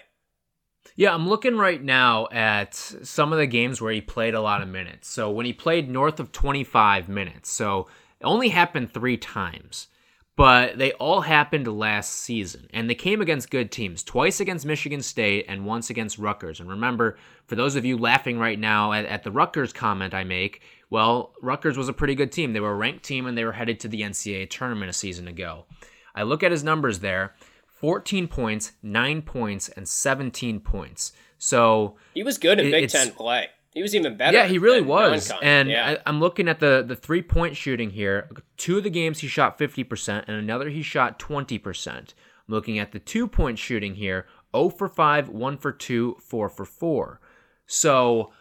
Yeah, 0.95 1.13
I'm 1.13 1.27
looking 1.27 1.57
right 1.57 1.81
now 1.81 2.27
at 2.31 2.73
some 2.73 3.31
of 3.31 3.39
the 3.39 3.47
games 3.47 3.81
where 3.81 3.93
he 3.93 4.01
played 4.01 4.33
a 4.33 4.41
lot 4.41 4.61
of 4.61 4.67
minutes. 4.67 5.07
So 5.09 5.29
when 5.29 5.45
he 5.45 5.53
played 5.53 5.89
north 5.89 6.19
of 6.19 6.31
25 6.31 7.07
minutes, 7.07 7.51
so 7.51 7.87
it 8.21 8.25
only 8.25 8.49
happened 8.49 8.93
three 8.93 9.17
times, 9.17 9.87
but 10.35 10.77
they 10.77 10.91
all 10.93 11.21
happened 11.21 11.67
last 11.67 12.13
season. 12.13 12.67
And 12.71 12.87
they 12.87 12.93
came 12.93 13.19
against 13.19 13.49
good 13.49 13.71
teams 13.71 14.03
twice 14.03 14.39
against 14.39 14.63
Michigan 14.63 15.01
State 15.01 15.45
and 15.49 15.65
once 15.65 15.89
against 15.89 16.19
Rutgers. 16.19 16.59
And 16.59 16.69
remember, 16.69 17.17
for 17.47 17.55
those 17.55 17.75
of 17.75 17.83
you 17.83 17.97
laughing 17.97 18.37
right 18.37 18.59
now 18.59 18.93
at, 18.93 19.05
at 19.05 19.23
the 19.23 19.31
Rutgers 19.31 19.73
comment 19.73 20.13
I 20.13 20.23
make, 20.23 20.61
well, 20.91 21.33
Rutgers 21.41 21.79
was 21.79 21.89
a 21.89 21.93
pretty 21.93 22.13
good 22.13 22.31
team. 22.31 22.53
They 22.53 22.59
were 22.59 22.73
a 22.73 22.75
ranked 22.75 23.03
team 23.03 23.25
and 23.25 23.35
they 23.35 23.43
were 23.43 23.53
headed 23.53 23.79
to 23.79 23.87
the 23.87 24.01
NCAA 24.01 24.51
tournament 24.51 24.91
a 24.91 24.93
season 24.93 25.27
ago. 25.27 25.65
I 26.13 26.21
look 26.21 26.43
at 26.43 26.51
his 26.51 26.63
numbers 26.63 26.99
there 26.99 27.33
14 27.65 28.27
points, 28.27 28.73
9 28.83 29.23
points, 29.23 29.67
and 29.69 29.89
17 29.89 30.59
points. 30.59 31.13
So 31.39 31.95
he 32.13 32.21
was 32.21 32.37
good 32.37 32.59
in 32.59 32.69
Big 32.69 32.89
Ten 32.89 33.09
play. 33.13 33.49
He 33.73 33.81
was 33.81 33.95
even 33.95 34.17
better. 34.17 34.35
Yeah, 34.35 34.47
he 34.47 34.57
really 34.57 34.81
was. 34.81 35.31
And 35.41 35.69
yeah. 35.69 35.97
I, 36.05 36.09
am 36.09 36.19
looking 36.19 36.49
at 36.49 36.59
the 36.59 36.83
the 36.85 36.95
three 36.95 37.21
point 37.21 37.55
shooting 37.55 37.91
here. 37.91 38.29
Two 38.57 38.77
of 38.77 38.83
the 38.83 38.89
games 38.89 39.19
he 39.19 39.27
shot 39.27 39.57
50%, 39.57 40.25
and 40.27 40.35
another 40.35 40.69
he 40.69 40.81
shot 40.81 41.19
20%. 41.19 41.87
I'm 41.87 42.05
looking 42.47 42.79
at 42.79 42.91
the 42.91 42.99
two 42.99 43.27
point 43.27 43.57
shooting 43.57 43.95
here 43.95 44.27
0 44.55 44.69
for 44.69 44.89
5, 44.89 45.29
1 45.29 45.57
for 45.57 45.71
2, 45.71 46.17
4 46.19 46.49
for 46.49 46.65
4. 46.65 47.21
So 47.65 48.33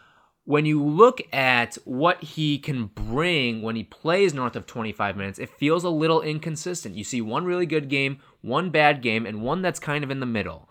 when 0.45 0.67
you 0.67 0.83
look 0.83 1.21
at 1.33 1.79
what 1.85 2.21
he 2.25 2.59
can 2.59 2.87
bring 2.87 3.63
when 3.63 3.77
he 3.77 3.85
plays 3.85 4.35
north 4.35 4.57
of 4.57 4.67
25 4.67 5.17
minutes, 5.17 5.39
it 5.39 5.49
feels 5.49 5.85
a 5.85 5.91
little 5.91 6.23
inconsistent. 6.23 6.97
You 6.97 7.05
see 7.05 7.21
one 7.21 7.45
really 7.45 7.67
good 7.67 7.89
game, 7.89 8.19
one 8.41 8.71
bad 8.71 9.01
game, 9.01 9.27
and 9.27 9.43
one 9.43 9.63
that's 9.63 9.79
kind 9.79 10.03
of 10.03 10.11
in 10.11 10.19
the 10.19 10.27
middle. 10.27 10.69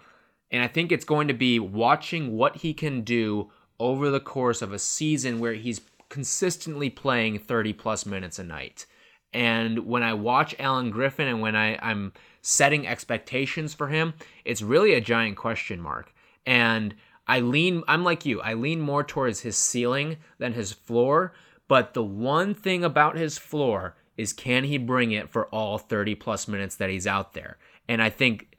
And 0.51 0.61
I 0.61 0.67
think 0.67 0.91
it's 0.91 1.05
going 1.05 1.29
to 1.29 1.33
be 1.33 1.59
watching 1.59 2.35
what 2.35 2.57
he 2.57 2.73
can 2.73 3.03
do 3.03 3.51
over 3.79 4.09
the 4.09 4.19
course 4.19 4.61
of 4.61 4.73
a 4.73 4.79
season 4.79 5.39
where 5.39 5.53
he's 5.53 5.81
consistently 6.09 6.89
playing 6.89 7.39
30 7.39 7.73
plus 7.73 8.05
minutes 8.05 8.39
a 8.39 8.43
night. 8.43 8.85
And 9.33 9.85
when 9.85 10.03
I 10.03 10.13
watch 10.13 10.55
Alan 10.59 10.89
Griffin 10.89 11.27
and 11.27 11.41
when 11.41 11.55
I, 11.55 11.77
I'm 11.81 12.13
setting 12.41 12.87
expectations 12.87 13.73
for 13.73 13.87
him, 13.87 14.13
it's 14.43 14.61
really 14.61 14.93
a 14.93 15.01
giant 15.01 15.37
question 15.37 15.79
mark. 15.79 16.13
And 16.45 16.95
I 17.27 17.41
lean, 17.41 17.83
I'm 17.87 18.03
like 18.03 18.25
you, 18.25 18.41
I 18.41 18.55
lean 18.55 18.81
more 18.81 19.03
towards 19.03 19.41
his 19.41 19.55
ceiling 19.55 20.17
than 20.39 20.53
his 20.53 20.73
floor. 20.73 21.33
But 21.67 21.93
the 21.93 22.03
one 22.03 22.55
thing 22.55 22.83
about 22.83 23.15
his 23.15 23.37
floor 23.37 23.95
is 24.17 24.33
can 24.33 24.63
he 24.63 24.79
bring 24.79 25.11
it 25.11 25.29
for 25.29 25.45
all 25.47 25.77
30 25.77 26.15
plus 26.15 26.47
minutes 26.47 26.75
that 26.77 26.89
he's 26.89 27.05
out 27.05 27.33
there? 27.33 27.57
And 27.87 28.01
I 28.01 28.09
think 28.09 28.57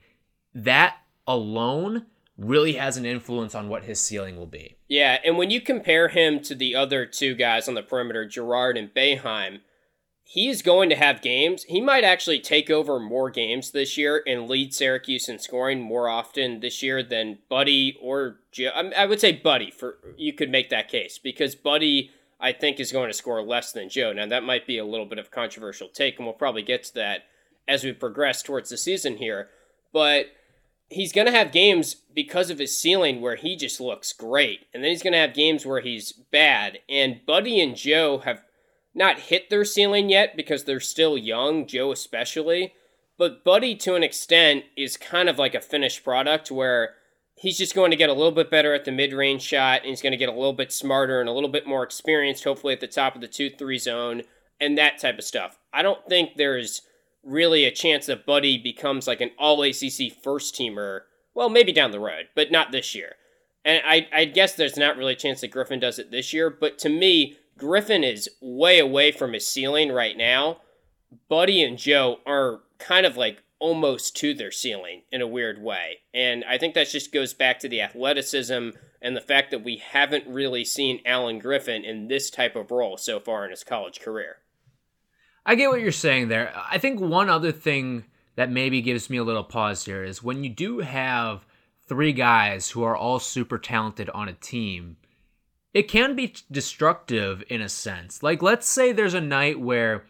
that 0.54 0.96
alone 1.26 2.06
really 2.37 2.75
has 2.75 2.97
an 2.97 3.05
influence 3.05 3.55
on 3.55 3.69
what 3.69 3.85
his 3.85 4.01
ceiling 4.01 4.37
will 4.37 4.47
be. 4.47 4.77
Yeah, 4.88 5.19
and 5.25 5.37
when 5.37 5.51
you 5.51 5.61
compare 5.61 6.09
him 6.09 6.40
to 6.40 6.55
the 6.55 6.75
other 6.75 7.07
two 7.07 7.35
guys 7.35 7.69
on 7.69 7.75
the 7.75 7.83
perimeter, 7.83 8.27
Girard 8.27 8.77
and 8.77 8.93
Boeheim, 8.93 9.61
he 10.23 10.49
is 10.49 10.62
going 10.62 10.88
to 10.90 10.97
have 10.97 11.23
games. 11.23 11.64
He 11.64 11.81
might 11.81 12.05
actually 12.05 12.38
take 12.38 12.71
over 12.71 13.01
more 13.01 13.31
games 13.31 13.73
this 13.73 13.99
year 13.99 14.23
and 14.27 14.49
lead 14.49 14.73
Syracuse 14.73 15.29
in 15.29 15.40
scoring 15.40 15.81
more 15.81 16.09
often 16.09 16.61
this 16.61 16.85
year 16.85 17.03
than 17.03 17.38
Buddy 17.49 17.99
or 18.01 18.37
Joe. 18.53 18.71
I 18.97 19.07
would 19.07 19.21
say 19.21 19.33
Buddy 19.33 19.73
for 19.73 19.99
you 20.16 20.33
could 20.33 20.49
make 20.49 20.71
that 20.71 20.88
case 20.88 21.19
because 21.19 21.57
Buddy 21.57 22.12
I 22.38 22.53
think 22.53 22.79
is 22.79 22.93
going 22.93 23.11
to 23.11 23.16
score 23.16 23.43
less 23.43 23.73
than 23.73 23.88
Joe. 23.88 24.12
Now 24.12 24.27
that 24.27 24.45
might 24.45 24.69
be 24.69 24.79
a 24.79 24.85
little 24.85 25.05
bit 25.05 25.19
of 25.19 25.27
a 25.27 25.31
controversial 25.31 25.88
take, 25.88 26.16
and 26.16 26.27
we'll 26.27 26.35
probably 26.35 26.62
get 26.62 26.85
to 26.85 26.95
that 26.95 27.25
as 27.66 27.83
we 27.83 27.93
progress 27.93 28.40
towards 28.40 28.71
the 28.71 28.77
season 28.77 29.16
here. 29.16 29.49
But 29.93 30.27
he's 30.90 31.12
going 31.12 31.26
to 31.26 31.33
have 31.33 31.53
games 31.53 31.94
because 32.14 32.50
of 32.50 32.59
his 32.59 32.76
ceiling 32.76 33.20
where 33.20 33.37
he 33.37 33.57
just 33.57 33.81
looks 33.81 34.12
great. 34.12 34.66
And 34.74 34.83
then 34.83 34.90
he's 34.90 35.03
going 35.03 35.12
to 35.12 35.20
have 35.20 35.35
games 35.35 35.64
where 35.64 35.81
he's 35.81 36.12
bad. 36.12 36.81
And 36.88 37.20
Buddy 37.24 37.61
and 37.61 37.76
Joe 37.76 38.18
have 38.18 38.42
not 38.94 39.20
hit 39.20 39.48
their 39.48 39.64
ceiling 39.64 40.11
yet 40.11 40.37
because 40.37 40.64
they're 40.64 40.81
still 40.81 41.16
young, 41.16 41.66
Joe 41.66 41.92
especially. 41.92 42.74
But 43.16 43.44
Buddy, 43.44 43.76
to 43.76 43.94
an 43.94 44.03
extent, 44.03 44.64
is 44.76 44.96
kind 44.96 45.29
of 45.29 45.38
like 45.38 45.55
a 45.55 45.61
finished 45.61 46.03
product 46.03 46.50
where 46.50 46.94
he's 47.37 47.59
just 47.59 47.74
going 47.74 47.92
to 47.92 47.96
get 47.96 48.11
a 48.11 48.14
little 48.14 48.33
bit 48.33 48.50
better 48.50 48.74
at 48.74 48.85
the 48.85 48.92
mid 48.92 49.12
range 49.12 49.42
shot 49.42 49.81
and 49.81 49.90
he's 49.90 50.03
going 50.03 50.12
to 50.12 50.18
get 50.18 50.29
a 50.29 50.33
little 50.33 50.53
bit 50.53 50.72
smarter 50.72 51.20
and 51.20 51.29
a 51.29 51.33
little 51.33 51.48
bit 51.48 51.66
more 51.66 51.85
experienced, 51.85 52.44
hopefully, 52.44 52.74
at 52.74 52.81
the 52.81 52.88
top 52.88 53.14
of 53.14 53.20
the 53.20 53.29
2 53.29 53.50
3 53.50 53.79
zone 53.79 54.22
and 54.61 54.76
that 54.76 54.98
type 54.98 55.18
of 55.18 55.24
stuff. 55.24 55.59
I 55.72 55.83
don't 55.83 56.05
think 56.09 56.31
there's 56.37 56.83
really 57.22 57.64
a 57.64 57.70
chance 57.70 58.06
that 58.06 58.26
Buddy 58.26 58.59
becomes 58.59 59.06
like 59.06 59.20
an 59.20 59.30
all 59.38 59.62
ACC 59.62 60.12
first 60.22 60.54
teamer. 60.54 61.02
Well, 61.35 61.48
maybe 61.48 61.72
down 61.72 61.90
the 61.90 62.00
road, 62.00 62.28
but 62.35 62.50
not 62.50 62.72
this 62.72 62.94
year. 62.94 63.16
And 63.64 63.83
I, 63.85 64.09
I 64.12 64.24
guess 64.24 64.54
there's 64.54 64.76
not 64.76 64.96
really 64.96 65.12
a 65.12 65.16
chance 65.16 65.42
that 65.42 65.50
Griffin 65.50 65.80
does 65.80 65.98
it 65.98 66.11
this 66.11 66.33
year, 66.33 66.48
but 66.50 66.78
to 66.78 66.88
me, 66.88 67.37
Griffin 67.59 68.02
is 68.02 68.28
way 68.40 68.78
away 68.78 69.12
from 69.12 69.35
his 69.35 69.46
ceiling 69.46 69.92
right 69.92 70.16
now. 70.16 70.62
Buddy 71.28 71.62
and 71.62 71.76
Joe 71.76 72.20
are 72.26 72.61
kind 72.78 73.04
of 73.04 73.16
like 73.16 73.42
almost 73.59 74.16
to 74.16 74.33
their 74.33 74.50
ceiling 74.50 75.02
in 75.12 75.20
a 75.20 75.26
weird 75.26 75.62
way. 75.62 75.98
And 76.14 76.42
I 76.48 76.56
think 76.56 76.74
that 76.74 76.88
just 76.88 77.12
goes 77.12 77.35
back 77.35 77.61
to 77.61 77.68
the 77.68 77.83
athleticism 77.83 78.70
and 79.02 79.16
the 79.16 79.20
fact 79.20 79.50
that 79.50 79.62
we 79.62 79.76
haven't 79.76 80.26
really 80.26 80.64
seen 80.64 81.00
Alan 81.04 81.38
Griffin 81.38 81.85
in 81.85 82.09
this 82.09 82.30
type 82.30 82.56
of 82.56 82.70
role 82.70 82.96
so 82.96 83.20
far 83.20 83.44
in 83.44 83.50
his 83.50 83.64
college 83.64 84.00
career. 84.00 84.37
I 85.51 85.57
get 85.57 85.69
what 85.69 85.81
you're 85.81 85.91
saying 85.91 86.29
there. 86.29 86.55
I 86.71 86.79
think 86.79 87.01
one 87.01 87.29
other 87.29 87.51
thing 87.51 88.05
that 88.37 88.53
maybe 88.53 88.81
gives 88.81 89.11
me 89.11 89.17
a 89.17 89.25
little 89.25 89.43
pause 89.43 89.85
here 89.85 90.05
is 90.05 90.23
when 90.23 90.45
you 90.45 90.49
do 90.49 90.79
have 90.79 91.45
three 91.89 92.13
guys 92.13 92.71
who 92.71 92.85
are 92.85 92.97
all 92.97 93.19
super 93.19 93.59
talented 93.59 94.09
on 94.11 94.29
a 94.29 94.33
team, 94.33 94.97
it 95.75 95.89
can 95.89 96.15
be 96.15 96.37
destructive 96.53 97.43
in 97.49 97.61
a 97.61 97.69
sense. 97.69 98.23
Like, 98.23 98.43
let's 98.43 98.69
say 98.69 98.93
there's 98.93 99.15
a 99.15 99.21
night 99.21 99.59
where 99.59 100.05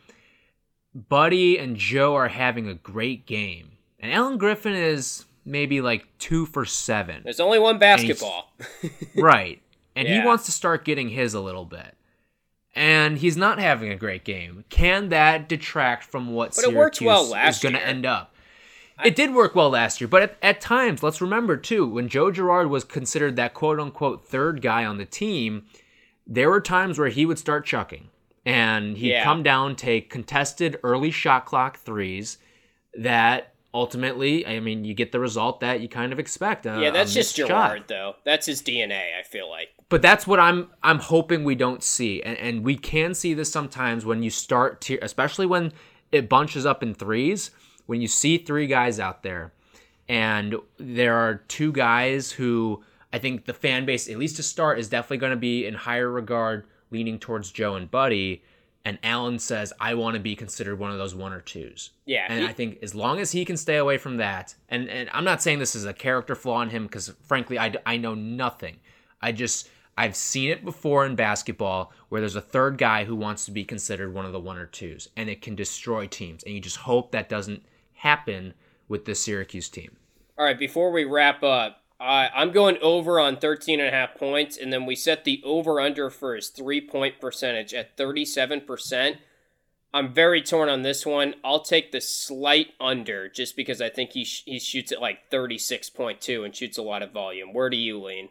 Buddy 0.94 1.59
and 1.59 1.74
Joe 1.74 2.16
are 2.16 2.29
having 2.29 2.68
a 2.68 2.74
great 2.74 3.24
game, 3.24 3.79
and 3.98 4.12
Alan 4.12 4.37
Griffin 4.37 4.74
is 4.74 5.24
maybe 5.46 5.81
like 5.81 6.07
two 6.18 6.44
for 6.44 6.66
seven. 6.66 7.22
There's 7.24 7.40
only 7.40 7.59
one 7.59 7.79
basketball. 7.79 8.53
right. 9.16 9.62
And 9.96 10.07
yeah. 10.07 10.20
he 10.20 10.26
wants 10.26 10.44
to 10.44 10.53
start 10.53 10.85
getting 10.85 11.09
his 11.09 11.33
a 11.33 11.40
little 11.40 11.64
bit 11.64 11.94
and 12.74 13.18
he's 13.18 13.37
not 13.37 13.59
having 13.59 13.90
a 13.90 13.96
great 13.96 14.24
game. 14.24 14.64
Can 14.68 15.09
that 15.09 15.48
detract 15.48 16.04
from 16.04 16.33
what 16.33 16.50
but 16.50 16.64
Syracuse 16.64 17.06
well 17.06 17.35
is 17.35 17.59
going 17.59 17.74
to 17.74 17.87
end 17.87 18.06
up? 18.06 18.35
I, 18.98 19.09
it 19.09 19.16
did 19.16 19.35
work 19.35 19.54
well 19.54 19.70
last 19.70 20.00
year, 20.00 20.09
but 20.09 20.22
at, 20.22 20.37
at, 20.42 20.61
times, 20.61 21.02
let's 21.02 21.20
remember 21.20 21.56
too, 21.56 21.87
when 21.87 22.09
Joe 22.09 22.30
Girard 22.30 22.68
was 22.68 22.85
considered 22.85 23.37
that 23.37 23.54
quote 23.54 23.80
unquote 23.80 24.26
third 24.26 24.62
guy 24.62 24.85
on 24.85 24.98
the 24.98 25.04
team, 25.04 25.64
there 26.26 26.50
were 26.50 26.61
times 26.61 26.98
where 26.98 27.09
he 27.09 27.26
would 27.26 27.38
start 27.38 27.66
chucking 27.66 28.09
and 28.44 28.96
he'd 28.96 29.11
yeah. 29.11 29.24
come 29.24 29.42
down, 29.42 29.76
take 29.76 30.11
contested 30.11 30.78
early 30.83 31.11
shot 31.11 31.44
clock 31.44 31.78
threes 31.78 32.38
that 32.94 33.49
ultimately, 33.72 34.46
I 34.46 34.61
mean, 34.61 34.85
you 34.85 34.94
get 34.94 35.12
the 35.12 35.20
result 35.20 35.61
that 35.61 35.80
you 35.80 35.88
kind 35.88 36.12
of 36.12 36.18
expect. 36.18 36.66
A, 36.66 36.80
yeah, 36.80 36.90
that's 36.90 37.14
just 37.14 37.37
Girard, 37.37 37.78
shot. 37.78 37.88
though. 37.88 38.14
That's 38.24 38.46
his 38.46 38.62
DNA. 38.62 39.18
I 39.18 39.22
feel 39.22 39.48
like 39.48 39.68
but 39.90 40.00
that's 40.00 40.26
what 40.26 40.40
I'm 40.40 40.68
I'm 40.83 41.00
hoping 41.00 41.44
we 41.44 41.56
don't 41.56 41.83
see, 41.83 42.22
and 42.22 42.38
and 42.38 42.64
we 42.64 42.76
can 42.76 43.12
see 43.12 43.35
this 43.35 43.52
sometimes 43.52 44.06
when 44.06 44.22
you 44.22 44.30
start 44.30 44.80
to, 44.83 44.98
especially 45.02 45.46
when 45.46 45.72
it 46.11 46.28
bunches 46.30 46.64
up 46.64 46.83
in 46.83 46.94
threes. 46.94 47.50
When 47.87 48.00
you 48.00 48.06
see 48.06 48.38
three 48.38 48.68
guys 48.68 49.00
out 49.00 49.24
there, 49.24 49.52
and 50.09 50.54
there 50.78 51.16
are 51.16 51.42
two 51.48 51.72
guys 51.72 52.30
who 52.30 52.85
I 53.12 53.18
think 53.18 53.46
the 53.46 53.52
fan 53.52 53.85
base, 53.85 54.09
at 54.09 54.16
least 54.16 54.37
to 54.37 54.44
start, 54.44 54.78
is 54.78 54.88
definitely 54.88 55.18
going 55.18 55.30
to 55.30 55.37
be 55.37 55.66
in 55.66 55.74
higher 55.74 56.09
regard, 56.09 56.66
leaning 56.92 57.18
towards 57.18 57.50
Joe 57.50 57.74
and 57.74 57.90
Buddy. 57.90 58.44
And 58.84 58.98
Alan 59.02 59.38
says, 59.38 59.72
I 59.78 59.94
want 59.94 60.14
to 60.14 60.20
be 60.20 60.34
considered 60.34 60.78
one 60.78 60.90
of 60.90 60.98
those 60.98 61.14
one 61.14 61.32
or 61.32 61.40
twos. 61.40 61.90
Yeah. 62.06 62.26
And 62.28 62.40
he, 62.40 62.46
I 62.46 62.52
think 62.52 62.78
as 62.82 62.94
long 62.94 63.18
as 63.18 63.32
he 63.32 63.44
can 63.44 63.56
stay 63.56 63.76
away 63.76 63.98
from 63.98 64.16
that, 64.16 64.54
and, 64.68 64.88
and 64.88 65.10
I'm 65.12 65.24
not 65.24 65.42
saying 65.42 65.58
this 65.58 65.74
is 65.74 65.84
a 65.84 65.92
character 65.92 66.34
flaw 66.34 66.62
in 66.62 66.70
him 66.70 66.84
because 66.84 67.12
frankly, 67.22 67.58
I, 67.58 67.74
I 67.84 67.98
know 67.98 68.14
nothing. 68.14 68.78
I 69.20 69.32
just, 69.32 69.68
I've 69.98 70.16
seen 70.16 70.50
it 70.50 70.64
before 70.64 71.04
in 71.04 71.14
basketball 71.14 71.92
where 72.08 72.22
there's 72.22 72.36
a 72.36 72.40
third 72.40 72.78
guy 72.78 73.04
who 73.04 73.14
wants 73.14 73.44
to 73.44 73.50
be 73.50 73.64
considered 73.64 74.14
one 74.14 74.24
of 74.24 74.32
the 74.32 74.40
one 74.40 74.56
or 74.56 74.66
twos, 74.66 75.10
and 75.14 75.28
it 75.28 75.42
can 75.42 75.54
destroy 75.54 76.06
teams. 76.06 76.42
And 76.42 76.54
you 76.54 76.60
just 76.60 76.78
hope 76.78 77.12
that 77.12 77.28
doesn't 77.28 77.62
happen 77.92 78.54
with 78.88 79.04
the 79.04 79.14
Syracuse 79.14 79.68
team. 79.68 79.96
All 80.38 80.46
right, 80.46 80.58
before 80.58 80.90
we 80.90 81.04
wrap 81.04 81.42
up, 81.42 81.79
Uh, 82.00 82.28
I'm 82.34 82.50
going 82.50 82.78
over 82.80 83.20
on 83.20 83.36
13 83.36 83.78
and 83.78 83.88
a 83.88 83.92
half 83.92 84.14
points, 84.14 84.56
and 84.56 84.72
then 84.72 84.86
we 84.86 84.96
set 84.96 85.24
the 85.24 85.42
over 85.44 85.78
under 85.80 86.08
for 86.08 86.34
his 86.34 86.48
three 86.48 86.80
point 86.80 87.20
percentage 87.20 87.74
at 87.74 87.96
37%. 87.98 89.18
I'm 89.92 90.14
very 90.14 90.40
torn 90.40 90.68
on 90.68 90.82
this 90.82 91.04
one. 91.04 91.34
I'll 91.44 91.60
take 91.62 91.92
the 91.92 92.00
slight 92.00 92.68
under 92.80 93.28
just 93.28 93.54
because 93.56 93.82
I 93.82 93.90
think 93.90 94.12
he, 94.12 94.24
sh- 94.24 94.44
he 94.46 94.58
shoots 94.60 94.92
at 94.92 95.00
like 95.00 95.28
36.2 95.30 96.44
and 96.44 96.54
shoots 96.54 96.78
a 96.78 96.82
lot 96.82 97.02
of 97.02 97.12
volume. 97.12 97.52
Where 97.52 97.68
do 97.68 97.76
you 97.76 98.00
lean? 98.02 98.28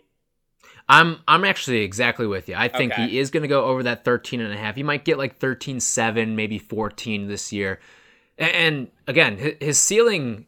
I'm 0.87 1.19
I'm 1.27 1.45
actually 1.45 1.81
exactly 1.81 2.25
with 2.25 2.49
you. 2.49 2.55
I 2.57 2.67
think 2.69 2.93
Okay. 2.93 3.07
he 3.09 3.19
is 3.19 3.29
going 3.29 3.43
to 3.43 3.47
go 3.47 3.65
over 3.65 3.83
that 3.83 4.03
13 4.03 4.41
and 4.41 4.51
a 4.51 4.57
half. 4.57 4.75
He 4.75 4.83
might 4.83 5.05
get 5.05 5.17
like 5.19 5.37
13.7, 5.39 6.29
maybe 6.33 6.57
14 6.57 7.27
this 7.27 7.53
year. 7.53 7.79
A- 8.39 8.43
And 8.55 8.89
again, 9.05 9.37
his 9.59 9.77
ceiling 9.77 10.47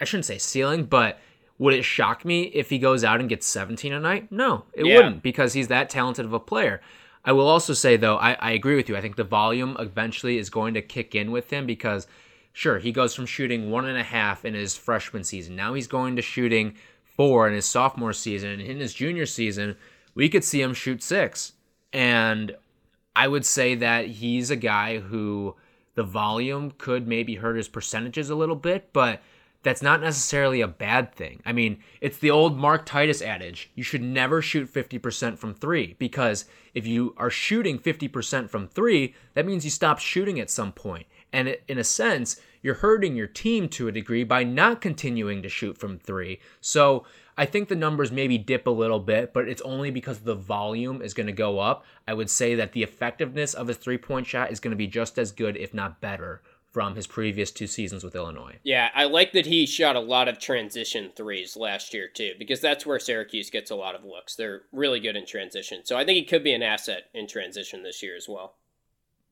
I 0.00 0.04
shouldn't 0.04 0.24
say 0.24 0.38
ceiling, 0.38 0.84
but 0.84 1.20
would 1.58 1.74
it 1.74 1.82
shock 1.84 2.24
me 2.24 2.42
if 2.44 2.70
he 2.70 2.78
goes 2.78 3.04
out 3.04 3.20
and 3.20 3.28
gets 3.28 3.46
17 3.46 3.92
a 3.92 4.00
night? 4.00 4.30
No, 4.32 4.64
it 4.72 4.86
Yeah. 4.86 4.96
wouldn't 4.96 5.22
because 5.22 5.52
he's 5.52 5.68
that 5.68 5.90
talented 5.90 6.24
of 6.24 6.32
a 6.32 6.40
player. 6.40 6.80
I 7.24 7.32
will 7.32 7.46
also 7.46 7.72
say 7.72 7.96
though, 7.96 8.16
I, 8.16 8.32
I 8.34 8.50
agree 8.52 8.74
with 8.76 8.88
you. 8.88 8.96
I 8.96 9.00
think 9.00 9.16
the 9.16 9.24
volume 9.24 9.76
eventually 9.78 10.38
is 10.38 10.50
going 10.50 10.74
to 10.74 10.82
kick 10.82 11.14
in 11.14 11.30
with 11.30 11.50
him 11.50 11.66
because 11.66 12.06
sure, 12.52 12.78
he 12.78 12.92
goes 12.92 13.14
from 13.14 13.26
shooting 13.26 13.70
one 13.70 13.86
and 13.86 13.96
a 13.96 14.02
half 14.02 14.44
in 14.44 14.54
his 14.54 14.76
freshman 14.76 15.24
season. 15.24 15.56
Now 15.56 15.72
he's 15.74 15.86
going 15.86 16.16
to 16.16 16.22
shooting 16.22 16.74
four 17.16 17.46
in 17.48 17.54
his 17.54 17.64
sophomore 17.66 18.12
season. 18.12 18.50
And 18.50 18.60
in 18.62 18.80
his 18.80 18.92
junior 18.94 19.26
season, 19.26 19.76
we 20.14 20.28
could 20.28 20.44
see 20.44 20.60
him 20.60 20.74
shoot 20.74 21.02
six. 21.02 21.52
And 21.92 22.56
I 23.14 23.28
would 23.28 23.44
say 23.46 23.74
that 23.76 24.06
he's 24.06 24.50
a 24.50 24.56
guy 24.56 24.98
who 24.98 25.54
the 25.94 26.02
volume 26.02 26.72
could 26.78 27.06
maybe 27.06 27.34
hurt 27.36 27.56
his 27.56 27.68
percentages 27.68 28.30
a 28.30 28.34
little 28.34 28.56
bit, 28.56 28.88
but 28.92 29.22
that's 29.62 29.82
not 29.82 30.00
necessarily 30.00 30.60
a 30.60 30.68
bad 30.68 31.14
thing. 31.14 31.40
I 31.44 31.52
mean, 31.52 31.78
it's 32.00 32.18
the 32.18 32.30
old 32.30 32.56
Mark 32.56 32.84
Titus 32.84 33.22
adage 33.22 33.70
you 33.74 33.82
should 33.82 34.02
never 34.02 34.42
shoot 34.42 34.72
50% 34.72 35.38
from 35.38 35.54
three 35.54 35.94
because 35.98 36.46
if 36.74 36.86
you 36.86 37.14
are 37.16 37.30
shooting 37.30 37.78
50% 37.78 38.50
from 38.50 38.66
three, 38.66 39.14
that 39.34 39.46
means 39.46 39.64
you 39.64 39.70
stop 39.70 39.98
shooting 39.98 40.40
at 40.40 40.50
some 40.50 40.72
point. 40.72 41.06
And 41.32 41.48
it, 41.48 41.62
in 41.68 41.78
a 41.78 41.84
sense, 41.84 42.40
you're 42.60 42.74
hurting 42.74 43.16
your 43.16 43.26
team 43.26 43.68
to 43.70 43.88
a 43.88 43.92
degree 43.92 44.24
by 44.24 44.44
not 44.44 44.80
continuing 44.80 45.42
to 45.42 45.48
shoot 45.48 45.78
from 45.78 45.98
three. 45.98 46.40
So 46.60 47.04
I 47.36 47.46
think 47.46 47.68
the 47.68 47.76
numbers 47.76 48.12
maybe 48.12 48.36
dip 48.38 48.66
a 48.66 48.70
little 48.70 49.00
bit, 49.00 49.32
but 49.32 49.48
it's 49.48 49.62
only 49.62 49.90
because 49.90 50.20
the 50.20 50.34
volume 50.34 51.00
is 51.00 51.14
going 51.14 51.26
to 51.26 51.32
go 51.32 51.58
up. 51.58 51.84
I 52.06 52.14
would 52.14 52.28
say 52.28 52.54
that 52.56 52.72
the 52.72 52.82
effectiveness 52.82 53.54
of 53.54 53.68
his 53.68 53.78
three 53.78 53.98
point 53.98 54.26
shot 54.26 54.52
is 54.52 54.60
going 54.60 54.72
to 54.72 54.76
be 54.76 54.86
just 54.86 55.18
as 55.18 55.32
good, 55.32 55.56
if 55.56 55.72
not 55.72 56.00
better, 56.00 56.42
from 56.72 56.96
his 56.96 57.06
previous 57.06 57.50
two 57.50 57.66
seasons 57.66 58.02
with 58.02 58.14
Illinois. 58.16 58.56
Yeah, 58.64 58.88
I 58.94 59.04
like 59.04 59.32
that 59.32 59.44
he 59.46 59.66
shot 59.66 59.94
a 59.94 60.00
lot 60.00 60.26
of 60.26 60.38
transition 60.38 61.12
threes 61.14 61.54
last 61.56 61.92
year 61.92 62.08
too, 62.08 62.32
because 62.38 62.60
that's 62.60 62.86
where 62.86 62.98
Syracuse 62.98 63.50
gets 63.50 63.70
a 63.70 63.74
lot 63.76 63.94
of 63.94 64.04
looks. 64.04 64.34
They're 64.34 64.62
really 64.72 64.98
good 64.98 65.14
in 65.14 65.26
transition, 65.26 65.82
so 65.84 65.96
I 65.98 66.04
think 66.04 66.16
he 66.16 66.24
could 66.24 66.42
be 66.42 66.54
an 66.54 66.62
asset 66.62 67.04
in 67.12 67.28
transition 67.28 67.82
this 67.82 68.02
year 68.02 68.16
as 68.16 68.26
well. 68.28 68.54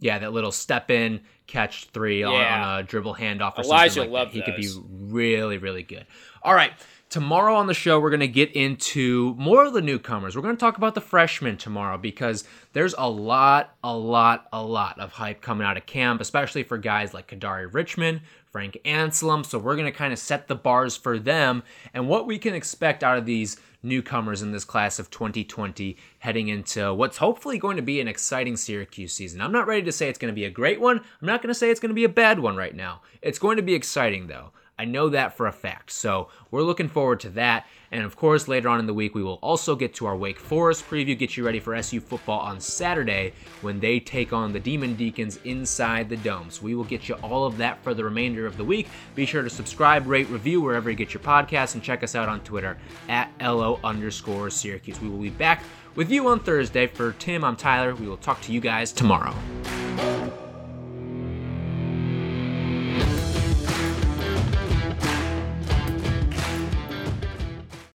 Yeah, 0.02 0.18
that 0.18 0.32
little 0.32 0.52
step 0.52 0.90
in, 0.90 1.20
catch 1.46 1.86
three 1.86 2.22
on- 2.22 2.32
Yeah. 2.34 2.68
on, 2.74 2.80
a 2.80 2.82
dribble 2.82 3.16
handoff 3.16 3.58
or 3.58 3.62
Elijah 3.64 3.94
something 3.94 4.12
like 4.12 4.18
loved 4.24 4.30
that. 4.32 4.36
He 4.36 4.42
could 4.42 4.56
be 4.56 4.68
really, 5.12 5.58
really 5.58 5.82
good. 5.82 6.06
All 6.42 6.54
right. 6.54 6.72
Tomorrow 7.10 7.56
on 7.56 7.66
the 7.66 7.74
show, 7.74 7.98
we're 7.98 8.10
going 8.10 8.20
to 8.20 8.28
get 8.28 8.52
into 8.52 9.34
more 9.36 9.66
of 9.66 9.72
the 9.72 9.82
newcomers. 9.82 10.36
We're 10.36 10.42
going 10.42 10.54
to 10.54 10.60
talk 10.60 10.76
about 10.76 10.94
the 10.94 11.00
freshmen 11.00 11.56
tomorrow 11.56 11.98
because 11.98 12.44
there's 12.72 12.94
a 12.96 13.10
lot, 13.10 13.74
a 13.82 13.96
lot, 13.96 14.46
a 14.52 14.62
lot 14.62 14.96
of 15.00 15.10
hype 15.10 15.40
coming 15.40 15.66
out 15.66 15.76
of 15.76 15.86
camp, 15.86 16.20
especially 16.20 16.62
for 16.62 16.78
guys 16.78 17.12
like 17.12 17.28
Kadary 17.28 17.68
Richmond, 17.74 18.20
Frank 18.52 18.78
Anselem. 18.84 19.44
So 19.44 19.58
we're 19.58 19.74
going 19.74 19.90
to 19.90 19.98
kind 19.98 20.12
of 20.12 20.20
set 20.20 20.46
the 20.46 20.54
bars 20.54 20.96
for 20.96 21.18
them 21.18 21.64
and 21.92 22.06
what 22.06 22.28
we 22.28 22.38
can 22.38 22.54
expect 22.54 23.02
out 23.02 23.18
of 23.18 23.26
these 23.26 23.56
newcomers 23.82 24.40
in 24.40 24.52
this 24.52 24.64
class 24.64 25.00
of 25.00 25.10
2020 25.10 25.96
heading 26.20 26.46
into 26.46 26.94
what's 26.94 27.16
hopefully 27.16 27.58
going 27.58 27.74
to 27.74 27.82
be 27.82 28.00
an 28.00 28.06
exciting 28.06 28.56
Syracuse 28.56 29.12
season. 29.12 29.40
I'm 29.40 29.50
not 29.50 29.66
ready 29.66 29.82
to 29.82 29.90
say 29.90 30.08
it's 30.08 30.18
going 30.18 30.32
to 30.32 30.40
be 30.40 30.44
a 30.44 30.50
great 30.50 30.80
one. 30.80 30.98
I'm 30.98 31.26
not 31.26 31.42
going 31.42 31.48
to 31.48 31.58
say 31.58 31.70
it's 31.70 31.80
going 31.80 31.90
to 31.90 31.94
be 31.94 32.04
a 32.04 32.08
bad 32.08 32.38
one 32.38 32.54
right 32.54 32.76
now. 32.76 33.00
It's 33.20 33.40
going 33.40 33.56
to 33.56 33.64
be 33.64 33.74
exciting 33.74 34.28
though. 34.28 34.52
I 34.80 34.86
know 34.86 35.10
that 35.10 35.36
for 35.36 35.46
a 35.46 35.52
fact. 35.52 35.90
So 35.90 36.28
we're 36.50 36.62
looking 36.62 36.88
forward 36.88 37.20
to 37.20 37.28
that. 37.30 37.66
And 37.92 38.02
of 38.02 38.16
course, 38.16 38.48
later 38.48 38.70
on 38.70 38.80
in 38.80 38.86
the 38.86 38.94
week, 38.94 39.14
we 39.14 39.22
will 39.22 39.38
also 39.42 39.76
get 39.76 39.92
to 39.96 40.06
our 40.06 40.16
Wake 40.16 40.38
Forest 40.38 40.88
preview, 40.88 41.18
get 41.18 41.36
you 41.36 41.44
ready 41.44 41.60
for 41.60 41.74
SU 41.74 42.00
football 42.00 42.40
on 42.40 42.58
Saturday 42.60 43.34
when 43.60 43.78
they 43.78 44.00
take 44.00 44.32
on 44.32 44.54
the 44.54 44.58
Demon 44.58 44.94
Deacons 44.94 45.38
inside 45.44 46.08
the 46.08 46.16
dome. 46.16 46.48
So 46.48 46.62
we 46.62 46.74
will 46.74 46.84
get 46.84 47.10
you 47.10 47.16
all 47.16 47.44
of 47.44 47.58
that 47.58 47.84
for 47.84 47.92
the 47.92 48.02
remainder 48.02 48.46
of 48.46 48.56
the 48.56 48.64
week. 48.64 48.88
Be 49.14 49.26
sure 49.26 49.42
to 49.42 49.50
subscribe, 49.50 50.06
rate, 50.06 50.30
review 50.30 50.62
wherever 50.62 50.88
you 50.88 50.96
get 50.96 51.12
your 51.12 51.22
podcasts, 51.22 51.74
and 51.74 51.82
check 51.82 52.02
us 52.02 52.14
out 52.14 52.30
on 52.30 52.40
Twitter 52.40 52.78
at 53.10 53.30
LO 53.38 53.80
underscore 53.84 54.48
Syracuse. 54.48 54.98
We 54.98 55.10
will 55.10 55.18
be 55.18 55.28
back 55.28 55.62
with 55.94 56.10
you 56.10 56.26
on 56.28 56.40
Thursday. 56.40 56.86
For 56.86 57.12
Tim, 57.12 57.44
I'm 57.44 57.56
Tyler. 57.56 57.94
We 57.94 58.08
will 58.08 58.16
talk 58.16 58.40
to 58.42 58.52
you 58.52 58.60
guys 58.60 58.92
tomorrow. 58.92 59.34